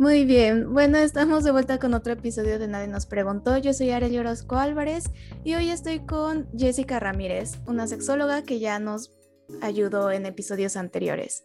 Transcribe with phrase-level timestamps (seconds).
[0.00, 3.58] Muy bien, bueno, estamos de vuelta con otro episodio de Nadie nos preguntó.
[3.58, 5.04] Yo soy Arely Orozco Álvarez
[5.44, 9.12] y hoy estoy con Jessica Ramírez, una sexóloga que ya nos
[9.60, 11.44] ayudó en episodios anteriores.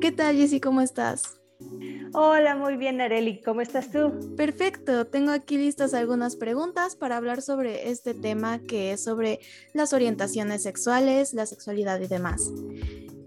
[0.00, 0.58] ¿Qué tal, Jessy?
[0.58, 1.40] ¿Cómo estás?
[2.14, 3.40] Hola, muy bien, Areli.
[3.42, 4.34] ¿Cómo estás tú?
[4.36, 5.06] Perfecto.
[5.06, 9.38] Tengo aquí listas algunas preguntas para hablar sobre este tema que es sobre
[9.72, 12.50] las orientaciones sexuales, la sexualidad y demás.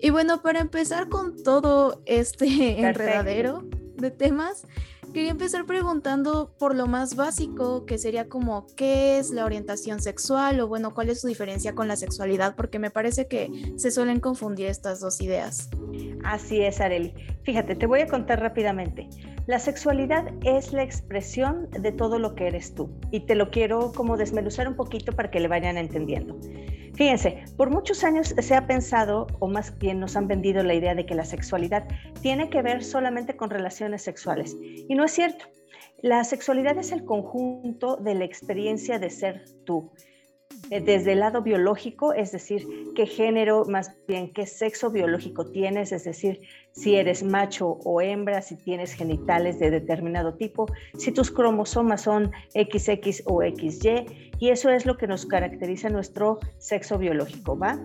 [0.02, 3.64] Y bueno, para empezar con todo este enredadero
[3.98, 4.66] de temas,
[5.18, 10.60] quería empezar preguntando por lo más básico, que sería como qué es la orientación sexual
[10.60, 14.20] o bueno, cuál es su diferencia con la sexualidad, porque me parece que se suelen
[14.20, 15.72] confundir estas dos ideas.
[16.24, 17.16] Así es, Areli.
[17.42, 19.10] Fíjate, te voy a contar rápidamente.
[19.48, 23.94] La sexualidad es la expresión de todo lo que eres tú y te lo quiero
[23.94, 26.40] como desmenuzar un poquito para que le vayan entendiendo.
[26.98, 30.96] Fíjense, por muchos años se ha pensado, o más bien nos han vendido la idea
[30.96, 31.88] de que la sexualidad
[32.24, 34.58] tiene que ver solamente con relaciones sexuales.
[34.62, 35.46] Y no es cierto.
[36.02, 39.92] La sexualidad es el conjunto de la experiencia de ser tú.
[40.70, 45.92] Eh, desde el lado biológico, es decir, qué género, más bien qué sexo biológico tienes,
[45.92, 46.42] es decir,
[46.72, 52.32] si eres macho o hembra, si tienes genitales de determinado tipo, si tus cromosomas son
[52.54, 57.80] XX o XY, y eso es lo que nos caracteriza nuestro sexo biológico, ¿va?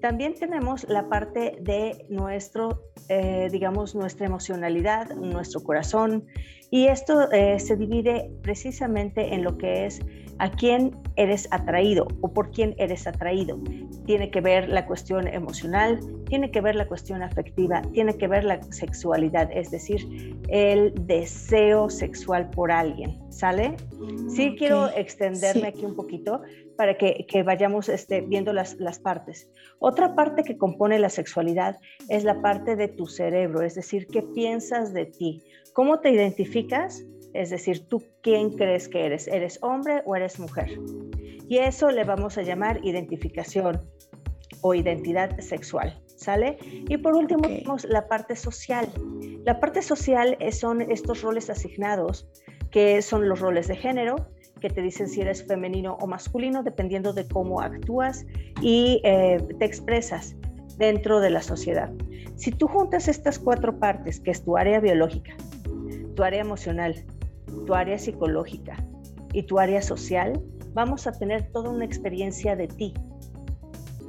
[0.00, 6.26] También tenemos la parte de nuestro, eh, digamos, nuestra emocionalidad, nuestro corazón,
[6.70, 10.00] y esto eh, se divide precisamente en lo que es
[10.38, 13.58] a quién eres atraído o por quién eres atraído.
[14.04, 18.44] Tiene que ver la cuestión emocional, tiene que ver la cuestión afectiva, tiene que ver
[18.44, 23.18] la sexualidad, es decir, el deseo sexual por alguien.
[23.30, 23.76] ¿Sale?
[24.28, 26.40] Sí quiero extenderme aquí un poquito
[26.76, 29.50] para que, vayamos este, viendo las, las partes.
[29.78, 31.76] Otra parte que compone la sexualidad
[32.08, 35.42] es la parte de tu cerebro, es decir, qué piensas de ti,
[35.74, 37.04] cómo te identificas
[37.40, 40.78] es decir, tú quién crees que eres, eres hombre o eres mujer.
[41.48, 43.80] Y eso le vamos a llamar identificación
[44.62, 46.58] o identidad sexual, ¿sale?
[46.88, 48.88] Y por último tenemos la parte social.
[49.44, 52.28] La parte social son estos roles asignados,
[52.70, 54.16] que son los roles de género,
[54.60, 58.24] que te dicen si eres femenino o masculino, dependiendo de cómo actúas
[58.60, 60.34] y eh, te expresas
[60.78, 61.92] dentro de la sociedad.
[62.36, 65.34] Si tú juntas estas cuatro partes, que es tu área biológica,
[66.14, 67.04] tu área emocional,
[67.64, 68.76] tu área psicológica
[69.32, 70.42] y tu área social,
[70.74, 72.94] vamos a tener toda una experiencia de ti.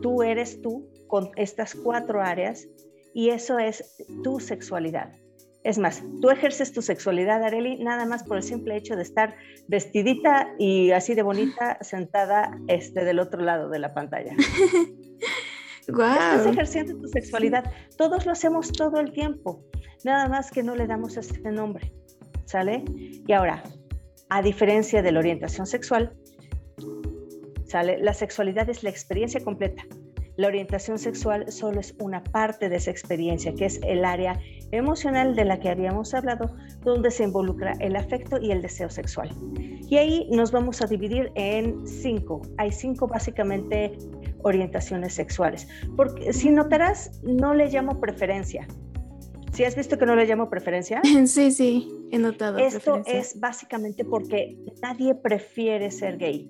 [0.02, 2.68] Tú eres tú con estas cuatro áreas
[3.14, 5.12] y eso es tu sexualidad.
[5.64, 9.36] Es más, tú ejerces tu sexualidad, Areli, nada más por el simple hecho de estar
[9.68, 14.36] vestidita y así de bonita sentada este, del otro lado de la pantalla.
[15.90, 16.06] Wow.
[16.06, 17.64] Estás ejerciendo tu sexualidad.
[17.98, 19.64] Todos lo hacemos todo el tiempo.
[20.04, 21.94] Nada más que no le damos ese nombre.
[22.48, 22.84] ¿Sale?
[23.28, 23.62] Y ahora,
[24.30, 26.14] a diferencia de la orientación sexual,
[27.66, 28.00] ¿sale?
[28.00, 29.84] La sexualidad es la experiencia completa.
[30.38, 34.40] La orientación sexual solo es una parte de esa experiencia, que es el área
[34.72, 39.30] emocional de la que habíamos hablado, donde se involucra el afecto y el deseo sexual.
[39.90, 42.42] Y ahí nos vamos a dividir en cinco.
[42.58, 43.98] Hay cinco básicamente
[44.44, 45.68] orientaciones sexuales.
[45.96, 48.68] Porque si notarás, no le llamo preferencia,
[49.58, 51.02] ¿Sí has visto que no le llamo preferencia?
[51.26, 52.58] Sí, sí, he notado.
[52.58, 56.50] Esto es básicamente porque nadie prefiere ser gay.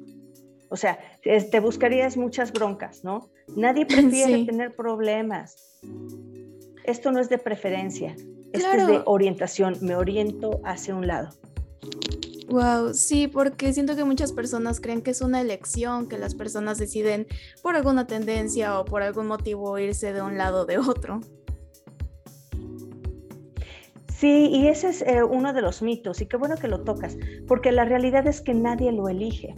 [0.70, 3.30] O sea, te buscarías muchas broncas, ¿no?
[3.56, 5.80] Nadie prefiere tener problemas.
[6.84, 8.16] Esto no es de preferencia,
[8.54, 9.78] esto es de orientación.
[9.82, 11.30] Me oriento hacia un lado.
[12.48, 16.78] Wow, sí, porque siento que muchas personas creen que es una elección, que las personas
[16.78, 17.28] deciden
[17.62, 21.20] por alguna tendencia o por algún motivo irse de un lado o de otro.
[24.18, 27.16] Sí, y ese es eh, uno de los mitos, y qué bueno que lo tocas,
[27.48, 29.54] porque la realidad es que nadie lo elige.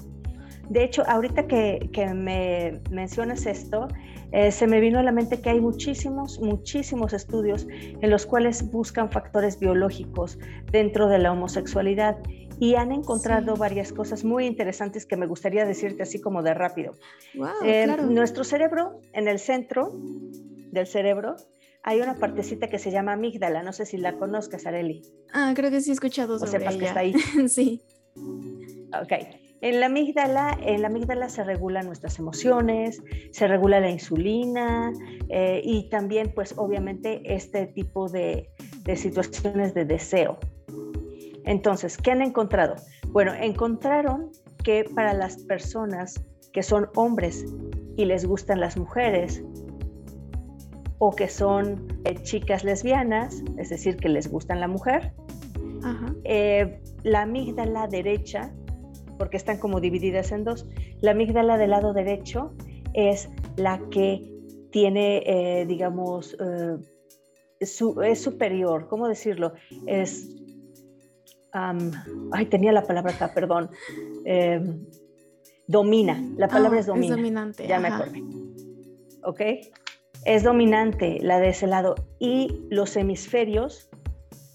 [0.68, 3.88] De hecho, ahorita que, me mencionas esto,
[4.34, 8.70] eh, se me vino a la mente que hay muchísimos, muchísimos estudios en los cuales
[8.70, 10.38] buscan factores biológicos
[10.74, 12.18] dentro de la homosexualidad
[12.60, 16.96] y han encontrado varias cosas muy interesantes que me gustaría decirte así como de rápido.
[17.64, 21.38] Eh, nuestro cerebro, en el centro del cerebro,
[21.90, 25.02] hay una partecita que se llama amígdala, no sé si la conozcas, Areli.
[25.34, 27.14] Ah, creo que sí he escuchado sobre o sepas que está ahí.
[27.48, 27.82] sí.
[28.16, 29.12] Ok.
[29.62, 33.02] En la amígdala, en la amígdala se regulan nuestras emociones,
[33.32, 34.94] se regula la insulina
[35.30, 38.52] eh, y también, pues, obviamente, este tipo de,
[38.84, 40.38] de situaciones de deseo.
[41.46, 42.76] Entonces, ¿qué han encontrado?
[43.08, 44.30] Bueno, encontraron
[44.64, 46.22] que para las personas
[46.54, 47.46] que son hombres
[47.98, 49.42] y les gustan las mujeres,
[51.00, 55.14] o que son eh, chicas lesbianas, es decir, que les gustan la mujer,
[56.26, 58.54] Eh, la amígdala derecha,
[59.18, 60.68] porque están como divididas en dos,
[61.00, 62.52] la amígdala del lado derecho
[62.94, 64.30] es la que
[64.72, 66.36] tiene, eh, digamos,
[67.62, 69.54] es superior, ¿cómo decirlo?
[69.88, 70.28] Es,
[71.54, 73.70] ay, tenía la palabra acá, perdón.
[74.26, 74.86] Em,
[75.66, 77.16] domina, la palabra ah, es domina.
[77.16, 77.68] Es dominante.
[77.68, 78.22] Ya me acordé.
[79.24, 79.42] ¿Ok?
[80.26, 81.96] Es dominante la de ese lado.
[82.20, 83.90] Y los hemisferios,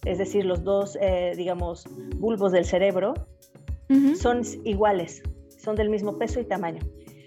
[0.05, 3.15] es decir, los dos, eh, digamos, bulbos del cerebro,
[4.19, 5.23] son iguales,
[5.57, 6.81] son del mismo peso y tamaño.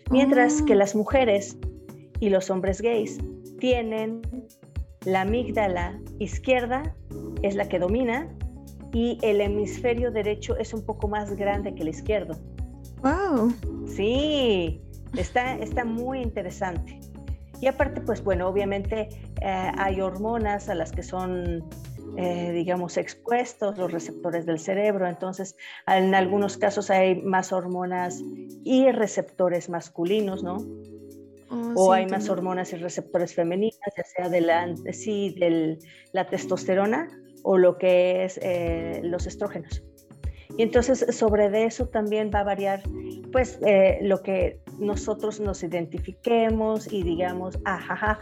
[0.09, 0.77] Mientras que ah.
[0.77, 1.57] las mujeres
[2.19, 3.19] y los hombres gays
[3.59, 4.21] tienen
[5.05, 6.95] la amígdala izquierda,
[7.41, 8.27] es la que domina,
[8.93, 12.35] y el hemisferio derecho es un poco más grande que el izquierdo.
[13.01, 13.53] ¡Wow!
[13.87, 14.81] Sí,
[15.15, 16.99] está, está muy interesante.
[17.61, 19.09] Y aparte, pues bueno, obviamente
[19.41, 21.63] eh, hay hormonas a las que son,
[22.17, 25.07] eh, digamos, expuestos los receptores del cerebro.
[25.07, 25.55] Entonces,
[25.87, 28.21] en algunos casos hay más hormonas
[28.63, 30.57] y receptores masculinos, ¿no?
[31.49, 35.79] Oh, o hay más hormonas y receptores femeninas, ya sea de la, sí, de
[36.11, 37.07] la testosterona
[37.43, 39.81] o lo que es eh, los estrógenos.
[40.57, 42.81] Y entonces sobre de eso también va a variar
[43.31, 48.19] pues eh, lo que nosotros nos identifiquemos y digamos, ajaja,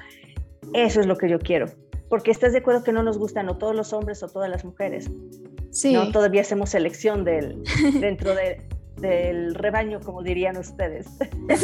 [0.73, 1.67] eso es lo que yo quiero.
[2.09, 4.63] Porque estás de acuerdo que no nos gustan o todos los hombres o todas las
[4.63, 5.09] mujeres.
[5.71, 5.93] Sí.
[5.93, 6.11] ¿no?
[6.11, 7.63] Todavía hacemos selección del,
[7.99, 8.33] dentro
[8.97, 11.07] del rebaño, como dirían ustedes.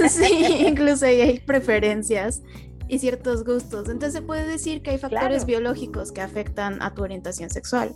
[0.10, 2.42] Sí, incluso hay preferencias
[2.88, 3.88] y ciertos gustos.
[3.88, 7.94] Entonces se puede decir que hay factores biológicos que afectan a tu orientación sexual.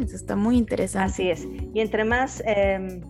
[0.00, 1.12] Eso está muy interesante.
[1.12, 1.46] Así es.
[1.74, 2.42] Y entre más...
[2.46, 3.00] Em,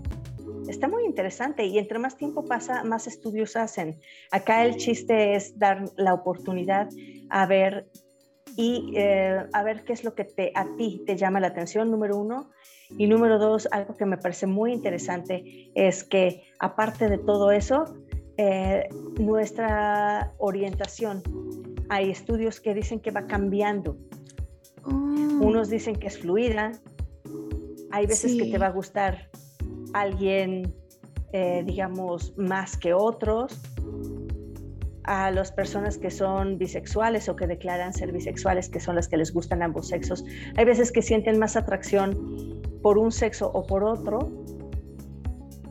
[0.68, 4.00] está muy interesante y entre más tiempo pasa, más estudios hacen.
[4.30, 6.88] Acá el chiste es dar la oportunidad
[7.30, 7.88] a ver
[8.56, 11.90] y eh, a ver qué es lo que te, a ti te llama la atención,
[11.90, 12.50] número uno.
[12.90, 17.84] Y número dos, algo que me parece muy interesante es que aparte de todo eso,
[18.36, 18.88] eh,
[19.18, 21.22] nuestra orientación,
[21.90, 23.98] hay estudios que dicen que va cambiando.
[24.84, 24.90] Oh.
[24.90, 26.72] Unos dicen que es fluida,
[27.90, 29.30] hay veces que te va a gustar
[29.94, 30.74] alguien,
[31.32, 33.60] eh, digamos, más que otros.
[35.04, 39.16] A las personas que son bisexuales o que declaran ser bisexuales, que son las que
[39.16, 40.22] les gustan ambos sexos,
[40.56, 44.18] hay veces que sienten más atracción por un sexo o por otro,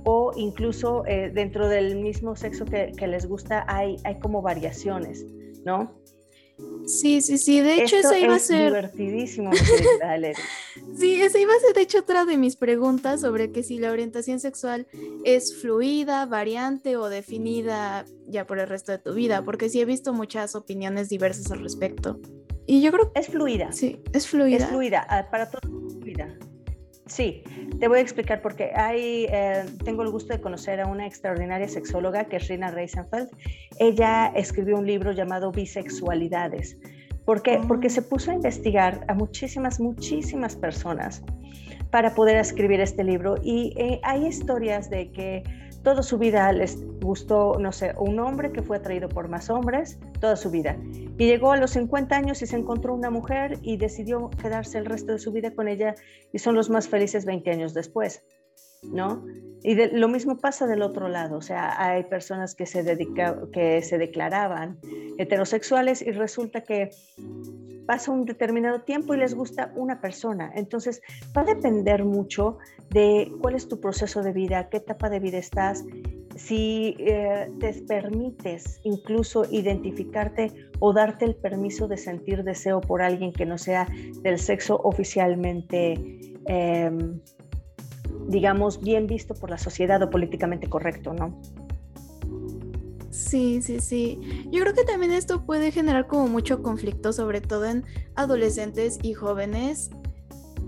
[0.06, 5.26] o incluso eh, dentro del mismo sexo que, les gusta hay, hay como variaciones,
[5.66, 6.00] ¿no?
[6.88, 7.60] Sí, sí, sí.
[7.60, 8.68] De hecho, eso iba a ser.
[8.68, 9.52] Divertidísimo,
[10.98, 13.92] Sí, esa iba a ser, de hecho, otra de mis preguntas sobre que si la
[13.92, 14.88] orientación sexual
[15.24, 19.86] es fluida, variante o definida ya por el resto de tu vida, porque sí he
[19.86, 22.20] visto muchas opiniones diversas al respecto.
[22.66, 23.20] Y yo creo que.
[23.20, 23.72] Es fluida.
[23.72, 24.58] Sí, es fluida.
[24.58, 26.38] Es fluida, ah, para todo es fluida.
[27.08, 27.42] Sí,
[27.80, 31.68] te voy a explicar porque hay, eh, tengo el gusto de conocer a una extraordinaria
[31.68, 33.30] sexóloga que es Rina Reisenfeld.
[33.80, 36.78] Ella escribió un libro llamado Bisexualidades.
[37.26, 37.60] ¿Por qué?
[37.68, 41.24] Porque se puso a investigar a muchísimas, muchísimas personas
[41.92, 45.44] para poder escribir este libro y eh, hay historias de que
[45.88, 49.98] toda su vida les gustó, no sé, un hombre que fue atraído por más hombres,
[50.20, 50.76] toda su vida.
[51.18, 54.86] Y llegó a los 50 años y se encontró una mujer y decidió quedarse el
[54.86, 55.96] resto de su vida con ella
[56.34, 58.22] y son los más felices 20 años después,
[58.84, 59.26] ¿no?
[59.64, 63.82] Y lo mismo pasa del otro lado, o sea, hay personas que se, dedica, que
[63.82, 64.80] se declaraban
[65.18, 66.92] heterosexuales y resulta que
[67.88, 70.52] pasa un determinado tiempo y les gusta una persona.
[70.56, 71.02] Entonces,
[71.36, 72.60] va a depender mucho
[72.92, 75.84] de cuál es tu proceso de vida, qué etapa de vida estás,
[76.36, 83.34] si eh, te permites incluso identificarte o darte el permiso de sentir deseo por alguien
[83.34, 83.88] que no sea
[84.22, 85.94] del sexo oficialmente,
[86.46, 87.20] em,
[88.28, 91.40] digamos, bien visto por la sociedad o políticamente correcto, ¿no?
[93.10, 94.20] Sí, sí, sí.
[94.52, 97.84] Yo creo que también esto puede generar como mucho conflicto, sobre todo en
[98.16, 99.90] adolescentes y jóvenes,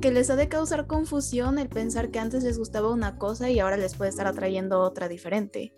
[0.01, 3.59] que les ha de causar confusión el pensar que antes les gustaba una cosa y
[3.59, 5.73] ahora les puede estar atrayendo otra diferente.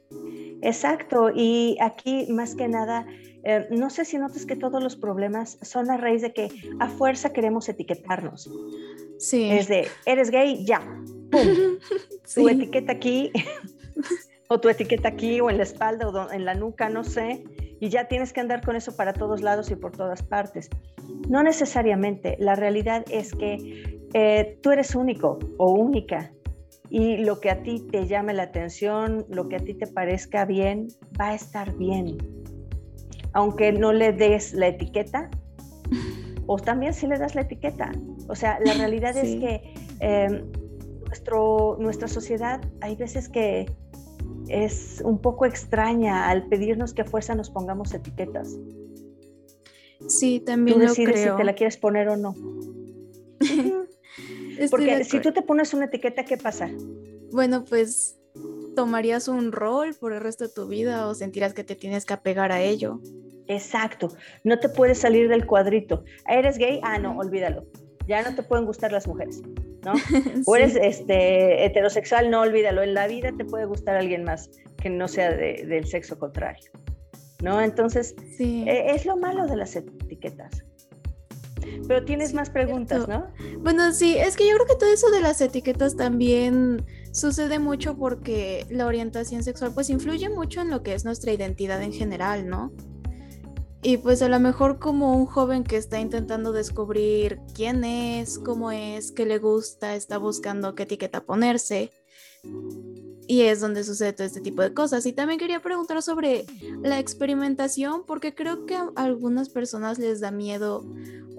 [0.61, 3.05] Exacto, y aquí más que nada,
[3.43, 6.87] eh, no sé si notas que todos los problemas son a raíz de que a
[6.87, 8.49] fuerza queremos etiquetarnos.
[9.17, 9.49] Sí.
[9.49, 10.81] Es de, eres gay, ya.
[11.31, 11.47] ¡Pum!
[12.35, 13.31] Tu etiqueta aquí
[14.47, 17.43] o tu etiqueta aquí o en la espalda o en la nuca, no sé,
[17.79, 20.69] y ya tienes que andar con eso para todos lados y por todas partes.
[21.29, 26.31] No necesariamente, la realidad es que eh, tú eres único o única
[26.89, 30.43] y lo que a ti te llame la atención, lo que a ti te parezca
[30.43, 32.17] bien, va a estar bien.
[33.31, 35.29] Aunque no le des la etiqueta,
[36.45, 37.93] o también si le das la etiqueta.
[38.27, 40.51] O sea, la realidad es que em,
[41.11, 43.69] nuestro, nuestra sociedad hay veces que
[44.47, 48.57] es un poco extraña al pedirnos que a fuerza nos pongamos etiquetas.
[50.07, 52.33] Sí, también Tú decides si te la quieres poner o no.
[54.71, 56.69] Porque si tú te pones una etiqueta, ¿qué pasa?
[57.31, 58.17] Bueno, pues
[58.75, 62.13] tomarías un rol por el resto de tu vida o sentirás que te tienes que
[62.13, 63.01] apegar a ello.
[63.47, 64.07] Exacto,
[64.45, 66.05] no te puedes salir del cuadrito.
[66.25, 66.79] ¿Eres gay?
[66.83, 67.65] Ah, no, olvídalo.
[68.07, 69.41] Ya no te pueden gustar las mujeres,
[69.83, 69.93] ¿no?
[70.45, 72.83] O eres este, heterosexual, no olvídalo.
[72.83, 76.71] En la vida te puede gustar alguien más que no sea del sexo contrario,
[77.41, 77.61] ¿no?
[77.61, 80.63] Entonces, e, es lo malo de las etiquetas.
[81.87, 83.27] Pero tienes más preguntas, ¿no?
[83.59, 87.97] Bueno, sí, es que yo creo que todo eso de las etiquetas también sucede mucho
[87.97, 92.47] porque la orientación sexual pues influye mucho en lo que es nuestra identidad en general,
[92.47, 92.71] ¿no?
[93.83, 98.71] Y pues a lo mejor como un joven que está intentando descubrir quién es, cómo
[98.71, 101.91] es, qué le gusta, está buscando qué etiqueta ponerse.
[103.27, 105.05] Y es donde sucede todo este tipo de cosas.
[105.07, 106.45] Y también quería preguntar sobre
[106.83, 110.85] la experimentación, porque creo que a algunas personas les da miedo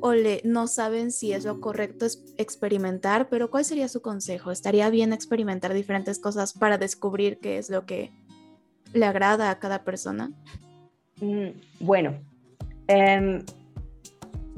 [0.01, 2.07] o le, no saben si es lo correcto
[2.39, 4.51] experimentar, pero ¿cuál sería su consejo?
[4.51, 8.11] ¿Estaría bien experimentar diferentes cosas para descubrir qué es lo que
[8.93, 10.33] le agrada a cada persona?
[11.21, 12.19] Mm, bueno,
[12.89, 13.45] em,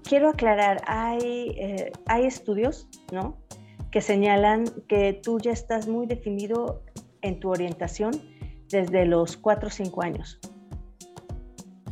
[0.03, 3.37] quiero aclarar, hay, eh, hay estudios, ¿no?
[3.91, 6.83] Que señalan que tú ya estás muy definido
[7.23, 8.13] en tu orientación
[8.69, 10.41] desde los 4 o 5 años.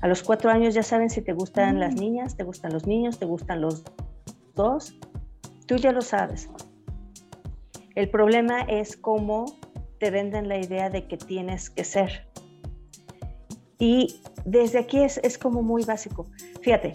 [0.03, 1.99] A los cuatro años ya saben si te gustan las mm.
[1.99, 3.85] niñas, te gustan los niños, te gustan los
[4.57, 4.99] dos.
[5.67, 6.51] Tú ya lo sabes.
[7.95, 9.45] El problema es cómo
[10.01, 12.27] te venden la idea de que tienes que ser.
[13.79, 16.27] Y desde aquí es, es como muy básico.
[16.61, 16.95] Fíjate,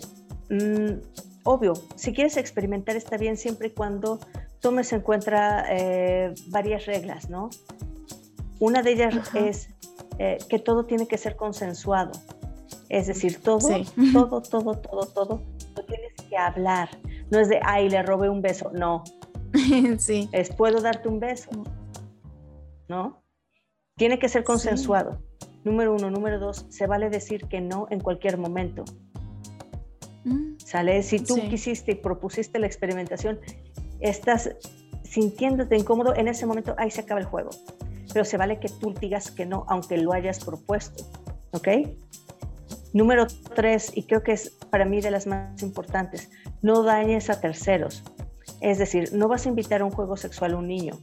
[0.49, 0.99] mm,
[1.43, 4.19] obvio, si quieres experimentar está bien siempre y cuando
[4.59, 7.49] tomes en cuenta eh, varias reglas, ¿no?
[8.59, 9.69] Una de ellas es
[10.19, 12.11] eh, que todo tiene que ser consensuado.
[12.89, 13.69] Es decir, todo,
[14.13, 15.41] todo, todo, todo, todo,
[15.75, 16.89] lo tienes que hablar.
[17.29, 18.71] No es de, ay, le robé un beso.
[18.73, 19.03] No.
[19.99, 20.29] sí.
[20.31, 21.49] Es, puedo darte un beso.
[22.87, 23.21] ¿No?
[23.95, 25.21] Tiene que ser consensuado.
[25.67, 26.09] Número uno.
[26.09, 28.85] Número dos, se vale decir que no en cualquier momento.
[30.23, 30.57] Mm.
[30.59, 31.03] ¿Sale?
[31.03, 33.39] Si tú quisiste y propusiste la experimentación,
[33.99, 34.49] estás
[35.03, 37.49] sintiéndote incómodo, en ese momento ahí se acaba el juego.
[38.13, 41.03] Pero se vale que tú digas que no, aunque lo hayas propuesto.
[41.51, 41.67] ¿Ok?
[42.93, 46.29] Número tres, y creo que es para mí de las más importantes,
[46.61, 48.03] no dañes a terceros.
[48.61, 50.97] Es decir, no vas a invitar a un juego sexual a un niño.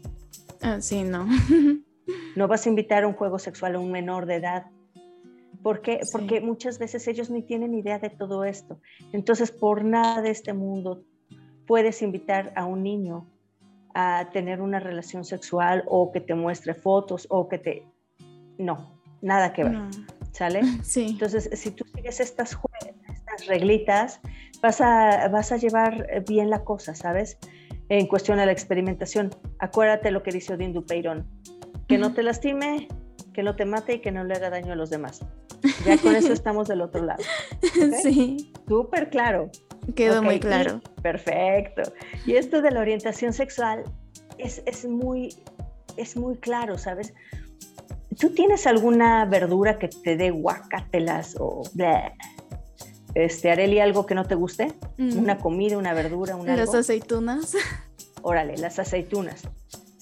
[0.62, 1.28] Ah, sí, no.
[2.36, 4.66] no vas a invitar a un juego sexual a un menor de edad.
[5.62, 6.00] ¿Por qué?
[6.12, 8.80] Porque muchas veces ellos ni tienen idea de todo esto.
[9.12, 11.02] Entonces, por nada de este mundo
[11.66, 13.26] puedes invitar a un niño
[13.94, 17.86] a tener una relación sexual o que te muestre fotos o que te...
[18.58, 19.78] No, nada que ver.
[20.34, 20.60] ¿sale?
[20.82, 21.06] Sí.
[21.10, 22.58] Entonces, si tú sigues estas,
[23.08, 24.20] estas reglitas,
[24.60, 27.38] vas a, vas a llevar bien la cosa, ¿sabes?
[27.88, 29.30] En cuestión de la experimentación.
[29.58, 31.26] Acuérdate lo que dice Odín Dupeirón,
[31.88, 32.88] que no te lastime,
[33.32, 35.20] que no te mate y que no le haga daño a los demás.
[35.86, 37.22] Ya con eso estamos del otro lado.
[38.02, 38.52] Sí.
[38.68, 39.50] Súper claro.
[39.94, 40.80] Quedó muy claro.
[41.02, 41.82] perfecto.
[42.26, 43.84] Y esto de la orientación sexual
[44.38, 45.34] es, es, muy,
[45.96, 47.14] es muy claro, ¿sabes?
[48.18, 51.62] ¿Tú tienes alguna verdura que te dé guacatelas o
[53.14, 54.74] este, Areli, algo que no te guste?
[54.98, 55.18] Mm.
[55.18, 57.54] Una comida, una verdura, una Las aceitunas.
[58.22, 59.42] Órale, las aceitunas.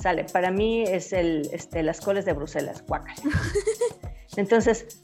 [0.02, 3.14] Sale, para mí es el, este, las coles de Bruselas, guacal.
[4.37, 5.00] Entonces,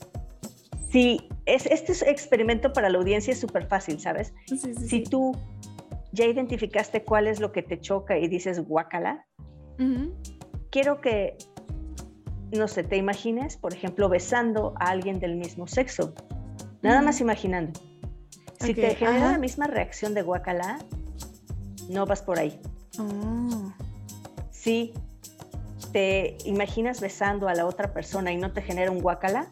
[0.91, 4.35] si es, este experimento para la audiencia es súper fácil, ¿sabes?
[4.89, 5.37] si tú
[6.11, 9.25] ya identificaste cuál es lo que te choca y dices guacala,
[10.71, 11.37] quiero que
[12.51, 16.13] no sé, te imagines, por ejemplo, besando a alguien del mismo sexo.
[16.83, 17.79] Nada más imaginando.
[18.59, 20.81] Si te genera la misma reacción de guacala,
[21.89, 22.61] no vas por ahí.
[22.99, 23.73] Oh.
[24.69, 24.93] Si
[25.95, 29.51] te imaginas besando a la otra persona y no te genera un guacala,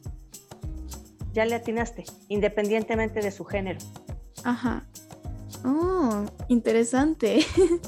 [1.33, 3.79] ya le atinaste, independientemente de su género.
[4.45, 4.87] Ajá.
[5.65, 7.39] Oh, interesante.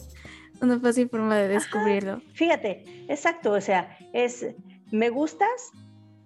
[0.62, 2.23] Una fácil forma de descubrirlo.
[2.32, 4.47] Fíjate, exacto, o sea, es
[4.90, 5.73] me gustas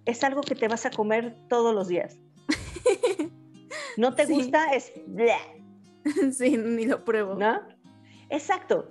[0.05, 2.17] es algo que te vas a comer todos los días.
[3.97, 4.93] No te gusta es...
[6.31, 7.35] Sí, ni lo pruebo.
[7.35, 7.59] ¿No?
[8.29, 8.89] Exacto.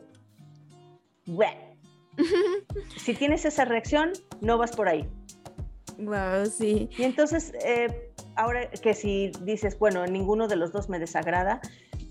[2.96, 5.08] Si tienes esa reacción, no vas por ahí.
[5.98, 6.88] Wow, sí.
[6.96, 11.60] Y entonces, eh, ahora que si dices, bueno, ninguno de los dos me desagrada,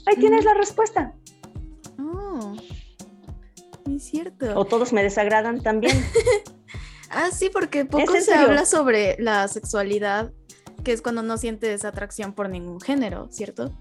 [0.08, 1.14] ahí tienes la respuesta.
[2.00, 2.54] Oh,
[3.90, 4.58] es cierto.
[4.58, 5.96] O todos me desagradan también.
[7.10, 10.32] ah, sí, porque poco se habla sobre la sexualidad,
[10.84, 13.78] que es cuando no sientes atracción por ningún género, ¿cierto?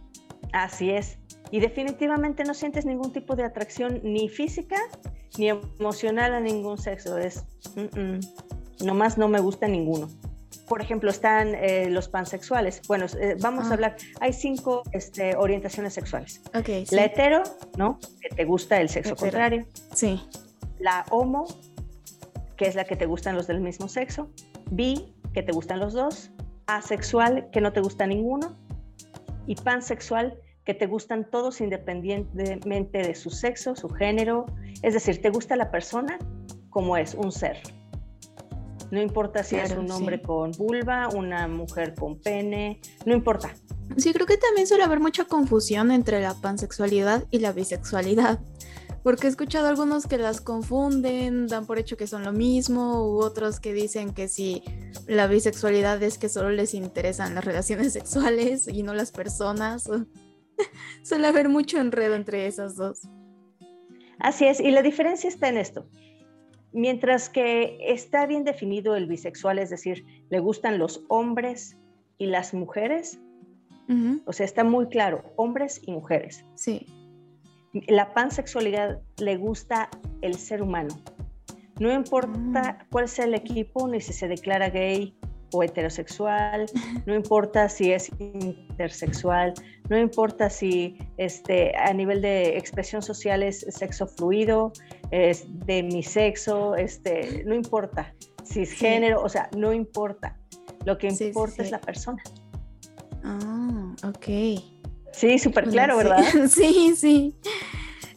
[0.52, 1.19] Así es.
[1.50, 4.76] Y definitivamente no sientes ningún tipo de atracción ni física
[5.38, 7.18] ni emocional a ningún sexo.
[7.18, 7.44] Es,
[8.80, 10.08] nomás no me gusta ninguno
[10.70, 12.80] por ejemplo, están eh, los pansexuales.
[12.86, 13.74] Bueno, eh, vamos a ah.
[13.74, 16.40] hablar, hay cinco este, orientaciones sexuales.
[16.54, 17.42] Okay, La hetero,
[17.76, 17.98] ¿no?
[18.20, 19.66] Que te gusta el sexo contrario.
[19.92, 20.22] Sí.
[20.78, 21.48] La homo,
[22.56, 24.30] que es la que te gustan los del mismo sexo.
[24.70, 26.30] Bi, que te gustan los dos.
[26.68, 28.56] Asexual, que no te gusta ninguno.
[29.48, 34.46] Y pansexual, que te gustan todos independientemente de su sexo, su género.
[34.82, 36.18] Es decir, te gusta la persona
[36.68, 37.60] como es, un ser.
[38.90, 43.54] No importa si es un hombre con vulva, una mujer con pene, no importa.
[43.96, 48.40] Sí, creo que también suele haber mucha confusión entre la pansexualidad y la bisexualidad.
[49.02, 53.22] Porque he escuchado algunos que las confunden, dan por hecho que son lo mismo, u
[53.22, 54.62] otros que dicen que si
[55.06, 59.88] la bisexualidad es que solo les interesan las relaciones sexuales y no las personas.
[61.02, 63.02] suele haber mucho enredo entre esas dos.
[64.18, 65.86] Así es, y la diferencia está en esto.
[66.72, 71.76] Mientras que está bien definido el bisexual, es decir, le gustan los hombres
[72.18, 73.18] y las mujeres,
[74.24, 76.44] o sea, está muy claro, hombres y mujeres.
[76.54, 76.86] Sí.
[77.88, 79.90] La pansexualidad le gusta
[80.22, 80.94] el ser humano.
[81.80, 82.28] No importa
[82.84, 82.90] mm.
[82.90, 85.16] cuál sea el equipo, ni si se declara gay
[85.52, 86.66] o heterosexual,
[87.06, 89.54] no importa si es intersexual,
[89.90, 94.72] no importa si este, a nivel de expresión social es sexo fluido,
[95.10, 100.38] es de mi sexo, este, no importa si es género, o sea, no importa.
[100.84, 102.22] Lo que importa es la persona.
[103.22, 104.62] Ah, ok.
[105.12, 106.24] Sí, súper claro, ¿verdad?
[106.48, 107.36] Sí, sí.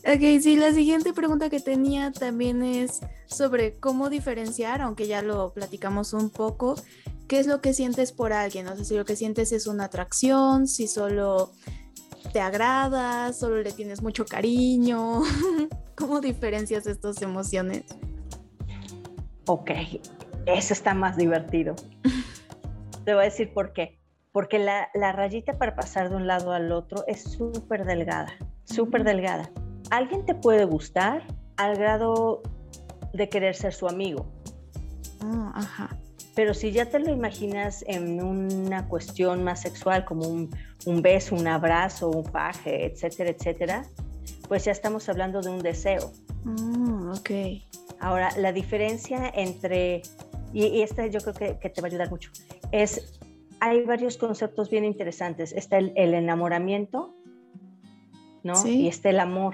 [0.06, 5.54] Ok, sí, la siguiente pregunta que tenía también es sobre cómo diferenciar, aunque ya lo
[5.54, 6.76] platicamos un poco,
[7.30, 9.86] qué es lo que sientes por alguien, o sea, si lo que sientes es una
[9.86, 11.54] atracción, si solo
[12.34, 15.22] te agrada, solo le tienes mucho cariño,
[15.96, 17.86] ¿cómo diferencias estas emociones?
[19.46, 19.72] Ok,
[20.46, 21.76] eso está más divertido.
[23.06, 24.00] Te voy a decir por qué.
[24.34, 28.34] Porque la, la rayita para pasar de un lado al otro es súper delgada,
[28.66, 29.50] súper delgada
[29.94, 31.24] alguien te puede gustar
[31.58, 32.42] al grado
[33.14, 34.26] de querer ser su amigo.
[35.22, 35.98] Ah, ajá.
[36.36, 40.50] Pero si ya te lo imaginas en una cuestión más sexual, como un,
[41.04, 43.86] beso, un abrazo, un faje, etcétera, etcétera,
[44.48, 46.12] pues ya estamos hablando de un deseo.
[46.44, 47.32] Mm, ok.
[48.00, 50.02] Ahora, la diferencia entre,
[50.54, 52.32] y, esta yo creo que, te va a ayudar mucho,
[52.72, 53.20] es,
[53.60, 55.54] hay varios conceptos bien interesantes.
[55.54, 57.14] Está el, enamoramiento,
[58.42, 58.56] ¿no?
[58.66, 59.54] Y está el amor.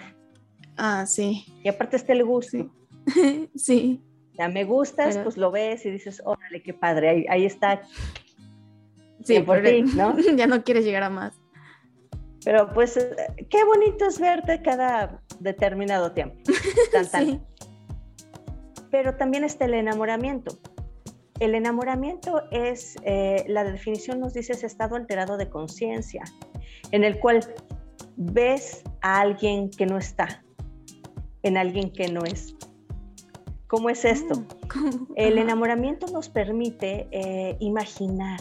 [0.82, 1.46] Ah, sí.
[1.62, 2.72] Y aparte está el gusto.
[3.56, 4.02] Sí.
[4.39, 7.82] Ya me gustas, pues lo ves y dices, órale, qué padre, ahí, está.
[9.22, 10.15] Sí, por ti, ¿no?
[10.38, 11.34] ya no quieres llegar a más.
[12.46, 12.98] Pero pues,
[13.50, 16.38] qué bonito es verte cada determinado tiempo.
[17.12, 17.42] Sí.
[18.89, 20.58] Pero también está el enamoramiento.
[21.42, 26.24] El enamoramiento es, eh, la definición nos dice, ese estado alterado de conciencia,
[26.94, 27.42] en el cual
[28.15, 30.46] ves a alguien que no está,
[31.43, 32.56] en alguien que no es.
[33.67, 34.45] ¿Cómo es esto?
[35.15, 38.39] El enamoramiento nos permite eh, imaginar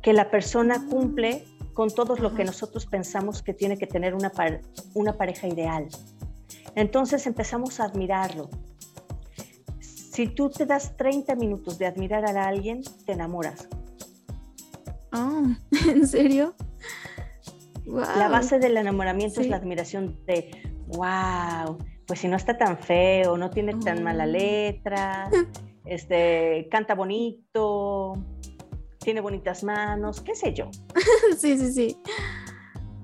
[0.00, 0.86] que la persona ah.
[0.88, 4.32] cumple con todo lo que nosotros pensamos que tiene que tener una,
[4.94, 5.88] una pareja ideal.
[6.74, 8.48] Entonces empezamos a admirarlo.
[9.80, 13.68] Si tú te das 30 minutos de admirar a alguien, te enamoras.
[15.12, 15.44] Oh,
[15.88, 16.54] ¿en serio?
[17.84, 20.50] La base del enamoramiento es la admiración de,
[20.88, 25.30] wow, pues si no está tan feo, no tiene tan mala letra,
[25.84, 28.16] este, canta bonito,
[28.98, 30.70] tiene bonitas manos, qué sé yo.
[31.36, 31.96] sí, sí, sí.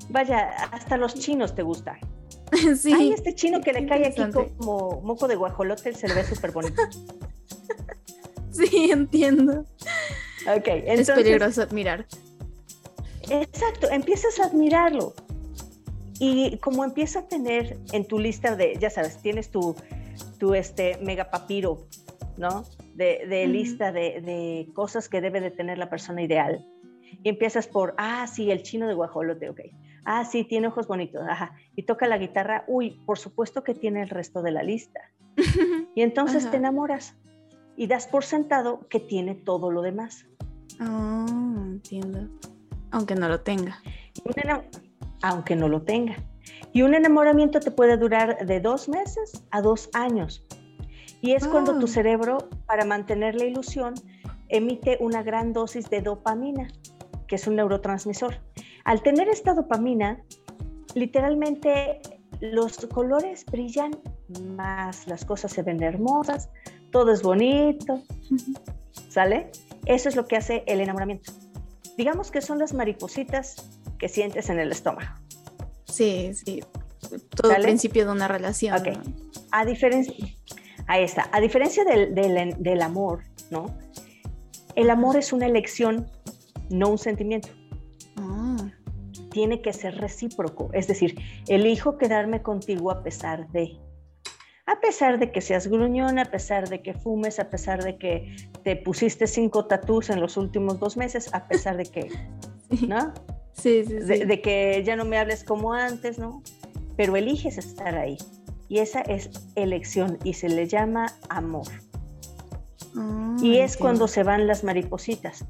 [0.08, 1.98] Vaya, hasta los chinos te gustan.
[2.76, 2.94] Sí.
[2.94, 4.22] Ay, este chino que le cae aquí
[4.56, 6.80] como moco de guajolote se le ve súper bonito.
[8.50, 9.66] sí, entiendo.
[10.56, 11.10] Ok, entonces.
[11.10, 12.06] Es peligroso admirar.
[13.28, 15.12] Exacto, empiezas a admirarlo.
[16.20, 19.76] Y como empieza a tener en tu lista de, ya sabes, tienes tu,
[20.38, 21.86] tu este mega papiro,
[22.36, 22.64] ¿no?
[22.94, 26.66] De, lista de, cosas que debe de tener la persona ideal.
[27.22, 29.60] Y empiezas por, ah, sí, el chino de guajolote, ok.
[30.04, 31.54] Ah, sí, tiene ojos bonitos, ajá.
[31.76, 35.00] Y toca la guitarra, uy, por supuesto que tiene el resto de la lista.
[35.94, 37.14] y entonces te enamoras
[37.76, 40.26] y das por sentado que tiene todo lo demás.
[40.80, 41.26] Ah,
[41.64, 42.28] entiendo.
[42.90, 43.80] Aunque no lo tenga
[45.22, 46.16] aunque no lo tenga.
[46.72, 50.44] Y un enamoramiento te puede durar de dos meses a dos años.
[51.20, 51.88] Y es cuando tu ah.
[51.88, 53.94] cerebro, para mantener la ilusión,
[54.48, 56.68] emite una gran dosis de dopamina,
[57.26, 58.36] que es un neurotransmisor.
[58.84, 60.22] Al tener esta dopamina,
[60.94, 62.00] literalmente
[62.40, 63.98] los colores brillan
[64.56, 66.50] más, las cosas se ven hermosas,
[66.90, 68.02] todo es bonito,
[69.08, 69.50] ¿sale?
[69.86, 71.32] Eso es lo que hace el enamoramiento.
[71.96, 75.10] Digamos que son las maripositas que sientes en el estómago.
[75.84, 76.62] Sí, sí.
[77.34, 78.78] Todo el principio de una relación.
[78.78, 78.98] Ok.
[79.50, 80.14] A diferencia,
[80.86, 81.28] ahí está.
[81.32, 83.76] A diferencia del, del amor, ¿no?
[84.74, 86.06] El amor es una elección,
[86.70, 87.48] no un sentimiento.
[88.16, 88.56] Ah.
[89.30, 93.76] Tiene que ser recíproco, es decir, elijo quedarme contigo a pesar de.
[94.66, 98.36] A pesar de que seas gruñón, a pesar de que fumes, a pesar de que
[98.62, 102.10] te pusiste cinco tatús en los últimos dos meses, a pesar de que,
[102.86, 103.14] ¿no?
[103.60, 104.24] Sí, sí, sí.
[104.24, 106.42] De, que ya no me hables como antes, ¿no?
[106.96, 108.16] Pero eliges estar ahí.
[108.68, 111.66] Y esa es elección y se le llama amor.
[112.96, 115.44] Ah, y es cuando se van las maripositas.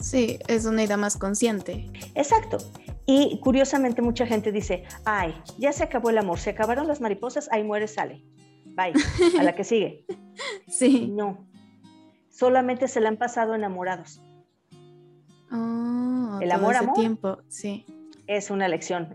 [0.00, 1.88] Sí, es una idea más consciente.
[2.14, 2.58] Exacto.
[3.06, 7.48] Y curiosamente mucha gente dice, ay, ya se acabó el amor, se acabaron las mariposas,
[7.50, 8.24] ahí muere, sale.
[8.64, 8.92] Bye,
[9.38, 10.06] a la que sigue.
[10.68, 11.08] sí.
[11.12, 11.46] No,
[12.30, 14.20] solamente se le han pasado enamorados.
[15.52, 17.86] Oh, el amor, amor, tiempo, sí.
[18.26, 19.14] Es una elección,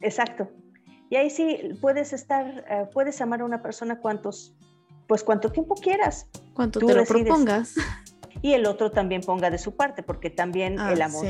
[0.00, 0.50] exacto.
[1.08, 4.54] Y ahí sí puedes estar, eh, puedes amar a una persona cuantos
[5.06, 6.26] pues cuánto tiempo quieras.
[6.54, 7.74] Cuanto te lo propongas.
[8.40, 11.26] Y el otro también ponga de su parte, porque también ah, el amor.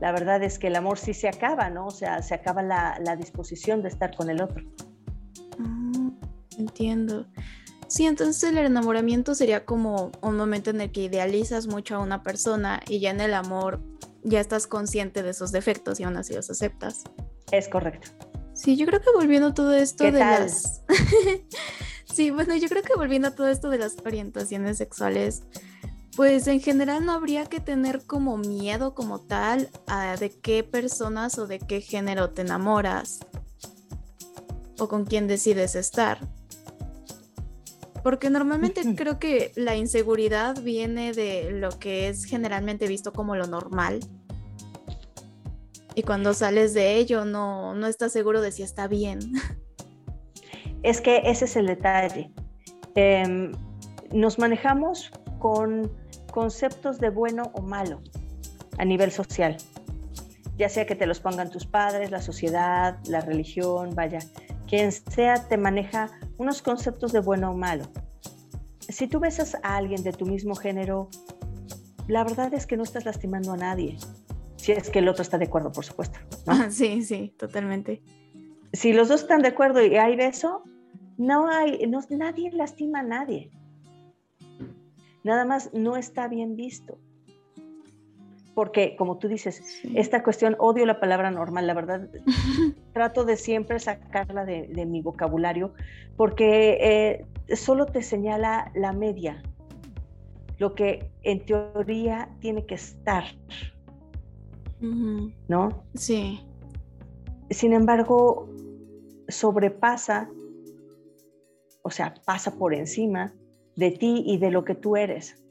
[0.00, 1.86] La verdad es que el amor sí se acaba, ¿no?
[1.86, 4.64] O sea, se acaba la, disposición de estar con el otro.
[5.58, 6.10] Ah,
[6.56, 7.26] entiendo.
[7.88, 12.22] Sí, entonces el enamoramiento sería como un momento en el que idealizas mucho a una
[12.22, 13.80] persona y ya en el amor
[14.22, 17.04] ya estás consciente de esos defectos y aún así los aceptas.
[17.50, 18.10] Es correcto.
[18.52, 20.82] Sí, yo creo que volviendo todo esto de las
[22.12, 25.44] Sí, bueno, yo creo que volviendo a todo esto de las orientaciones sexuales,
[26.16, 31.38] pues en general no habría que tener como miedo como tal a de qué personas
[31.38, 33.20] o de qué género te enamoras
[34.78, 36.18] o con quién decides estar.
[38.08, 43.46] Porque normalmente creo que la inseguridad viene de lo que es generalmente visto como lo
[43.46, 44.00] normal.
[45.94, 49.18] Y cuando sales de ello no, no estás seguro de si está bien.
[50.82, 52.32] Es que ese es el detalle.
[52.94, 53.52] Em,
[54.10, 55.92] nos manejamos con
[56.32, 58.00] conceptos de bueno o malo
[58.78, 59.58] a nivel social,
[60.56, 64.20] ya sea que te los pongan tus padres, la sociedad, la religión, vaya,
[64.68, 67.84] quien sea te maneja unos conceptos de bueno o malo.
[68.80, 71.08] Si tú besas a alguien de tu mismo género,
[72.06, 73.98] la verdad es que no estás lastimando a nadie,
[74.56, 76.18] si es que el otro está de acuerdo, por supuesto.
[76.70, 78.02] sí, sí, totalmente
[78.72, 80.62] si los dos están de acuerdo y hay beso,
[81.16, 83.50] no hay, no, nadie lastima a nadie.
[85.24, 86.98] Nada más no está bien visto.
[88.58, 89.62] Porque, como tú dices,
[89.94, 92.08] esta cuestión, odio la palabra normal, la verdad,
[92.92, 95.74] trato de siempre sacarla de, mi vocabulario,
[96.16, 99.40] porque eh, solo te señala la media,
[100.58, 103.26] lo que en teoría tiene que estar.
[104.80, 105.84] ¿No?
[105.94, 106.40] Sí.
[107.50, 108.48] Sin embargo,
[109.28, 110.28] sobrepasa,
[111.82, 113.32] o sea, pasa por encima
[113.76, 115.44] de ti y de lo que tú eres.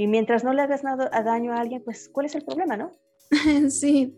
[0.00, 2.90] Y mientras no le hagas nada daño a alguien, pues, ¿cuál es el problema, no?
[3.68, 4.16] sí,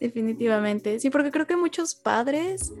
[0.00, 0.98] definitivamente.
[0.98, 2.72] Sí, porque creo que muchos padres,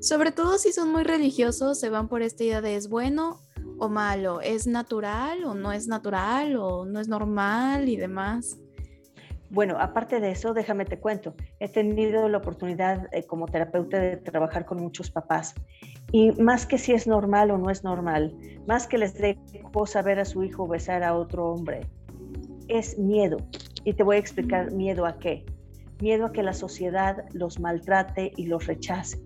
[0.00, 3.42] sobre todo si son muy religiosos, se van por esta idea de es bueno
[3.76, 8.56] o malo, es natural o no es natural o no es normal y demás.
[9.48, 14.16] Bueno, aparte de eso, déjame te cuento, he tenido la oportunidad eh, como terapeuta de
[14.16, 15.54] trabajar con muchos papás
[16.10, 19.38] y más que si es normal o no es normal, más que les dé
[19.72, 21.82] cosa ver a su hijo besar a otro hombre,
[22.68, 23.38] es miedo.
[23.84, 25.44] Y te voy a explicar miedo a qué.
[26.00, 29.20] Miedo a que la sociedad los maltrate y los rechace.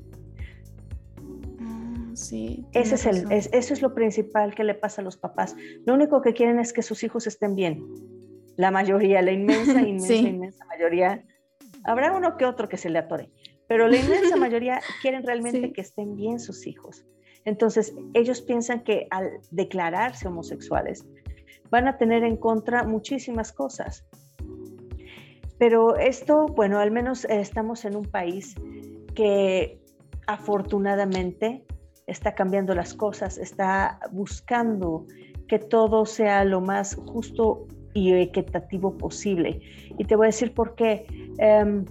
[1.61, 5.57] Ah, sí, Ese es el, eso es lo principal que le pasa a los papás.
[5.87, 7.83] Lo único que quieren es que sus hijos estén bien
[8.61, 11.25] la mayoría, la inmensa, inmensa, inmensa mayoría.
[11.85, 13.31] Habrá uno que otro que se le atore,
[13.67, 17.07] pero la inmensa mayoría quieren realmente que estén bien sus hijos.
[17.47, 21.07] Entonces, ellos piensan que al declararse homosexuales
[21.71, 24.05] van a tener en contra muchísimas cosas.
[25.59, 28.55] Pero esto, bueno, al menos estamos en un país
[29.15, 29.81] que
[30.27, 31.65] afortunadamente
[32.07, 35.07] está cambiando las cosas, está buscando
[35.49, 39.61] que todo sea lo más justo y equitativo posible.
[39.99, 41.07] Y te voy a decir por qué.
[41.39, 41.85] Em,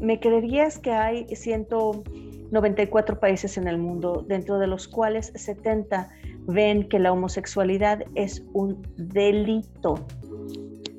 [0.00, 6.10] ¿Me creerías que hay 194 países en el mundo, dentro de los cuales 70
[6.46, 10.06] ven que la homosexualidad es un delito?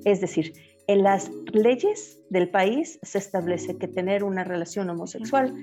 [0.06, 0.54] Es decir,
[0.88, 5.54] en las leyes del país se establece que tener una relación homosexual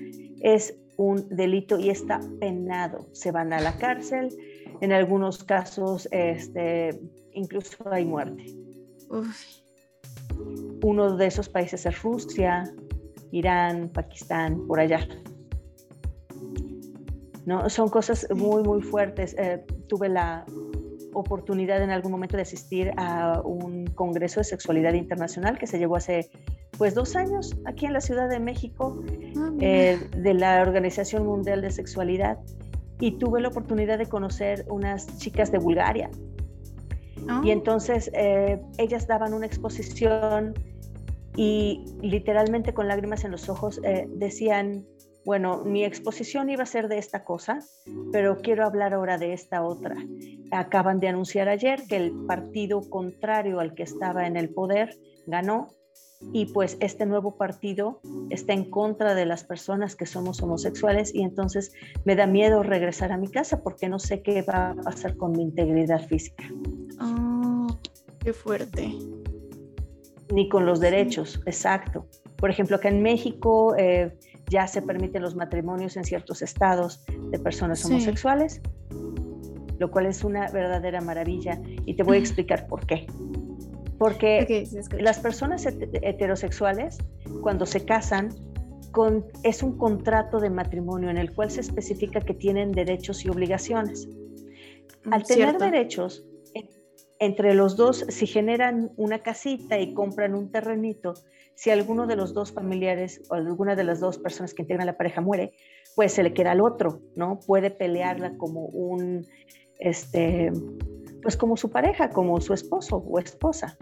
[0.41, 3.09] es un delito y está penado.
[3.13, 4.29] Se van a la cárcel,
[4.81, 7.01] en algunos casos este,
[7.33, 8.47] incluso hay muerte.
[10.83, 12.65] Uno de esos países es Rusia,
[13.31, 15.07] Irán, Pakistán, por allá.
[17.47, 17.69] ¿No?
[17.71, 19.35] Son cosas muy, muy fuertes.
[19.39, 20.45] Eh, tuve la
[21.15, 25.97] oportunidad en algún momento de asistir a un congreso de sexualidad internacional que se llevó
[25.97, 26.31] hace
[26.77, 29.03] pues dos años aquí en la Ciudad de México
[29.37, 32.39] ah, eh, de la Organización Mundial de Sexualidad
[33.01, 36.11] y tuve la oportunidad de conocer unas chicas de Bulgaria.
[37.29, 37.43] Ah.
[37.45, 40.55] Y entonces eh, ellas daban una exposición
[41.37, 44.87] y literalmente con lágrimas en los ojos eh, decían,
[45.25, 47.61] bueno, mi exposición iba a ser de esta cosa,
[48.13, 49.95] pero quiero hablar ahora de esta otra.
[50.51, 55.69] Acaban de anunciar ayer que el partido contrario al que estaba en el poder ganó
[56.33, 58.01] y pues este nuevo partido
[58.31, 61.73] está en contra de las personas que somos homosexuales y entonces
[62.05, 65.33] me da miedo regresar a mi casa porque no sé qué va a pasar con
[65.33, 66.45] mi integridad física.
[67.01, 67.69] Oh,
[68.19, 68.93] qué fuerte.
[70.33, 72.07] Ni con los derechos, exacto.
[72.37, 74.19] Por ejemplo, acá en México eh,
[74.51, 78.61] ya se permiten los matrimonios en ciertos estados de personas homosexuales,
[79.79, 83.07] lo cual es una verdadera maravilla y te voy a explicar por qué.
[83.99, 86.99] Porque las personas heterosexuales,
[87.43, 88.31] cuando se casan,
[88.93, 93.29] con, es un contrato de matrimonio en el cual se especifica que tienen derechos y
[93.29, 94.09] obligaciones.
[95.05, 96.25] Mm, Al tener derechos,
[97.19, 101.15] entre los dos, si generan una casita y compran un terrenito,
[101.55, 104.97] si alguno de los dos familiares o alguna de las dos personas que integran la
[104.97, 105.53] pareja muere,
[105.97, 107.41] pues se le queda al otro, ¿no?
[107.45, 109.27] Puede pelearla como un,
[109.81, 110.53] este,
[111.29, 113.77] pues como su pareja, como su esposo o esposa.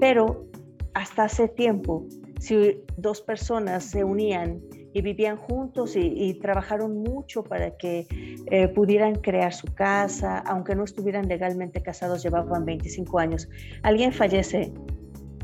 [0.00, 0.44] Pero
[0.92, 2.04] hasta hace tiempo,
[2.40, 4.60] si dos personas se unían
[4.92, 8.08] y vivían juntos y, trabajaron mucho para que
[8.50, 13.48] eh, pudieran crear su casa, aunque no estuvieran legalmente casados, llevaban 25 años.
[13.84, 14.72] Alguien fallece,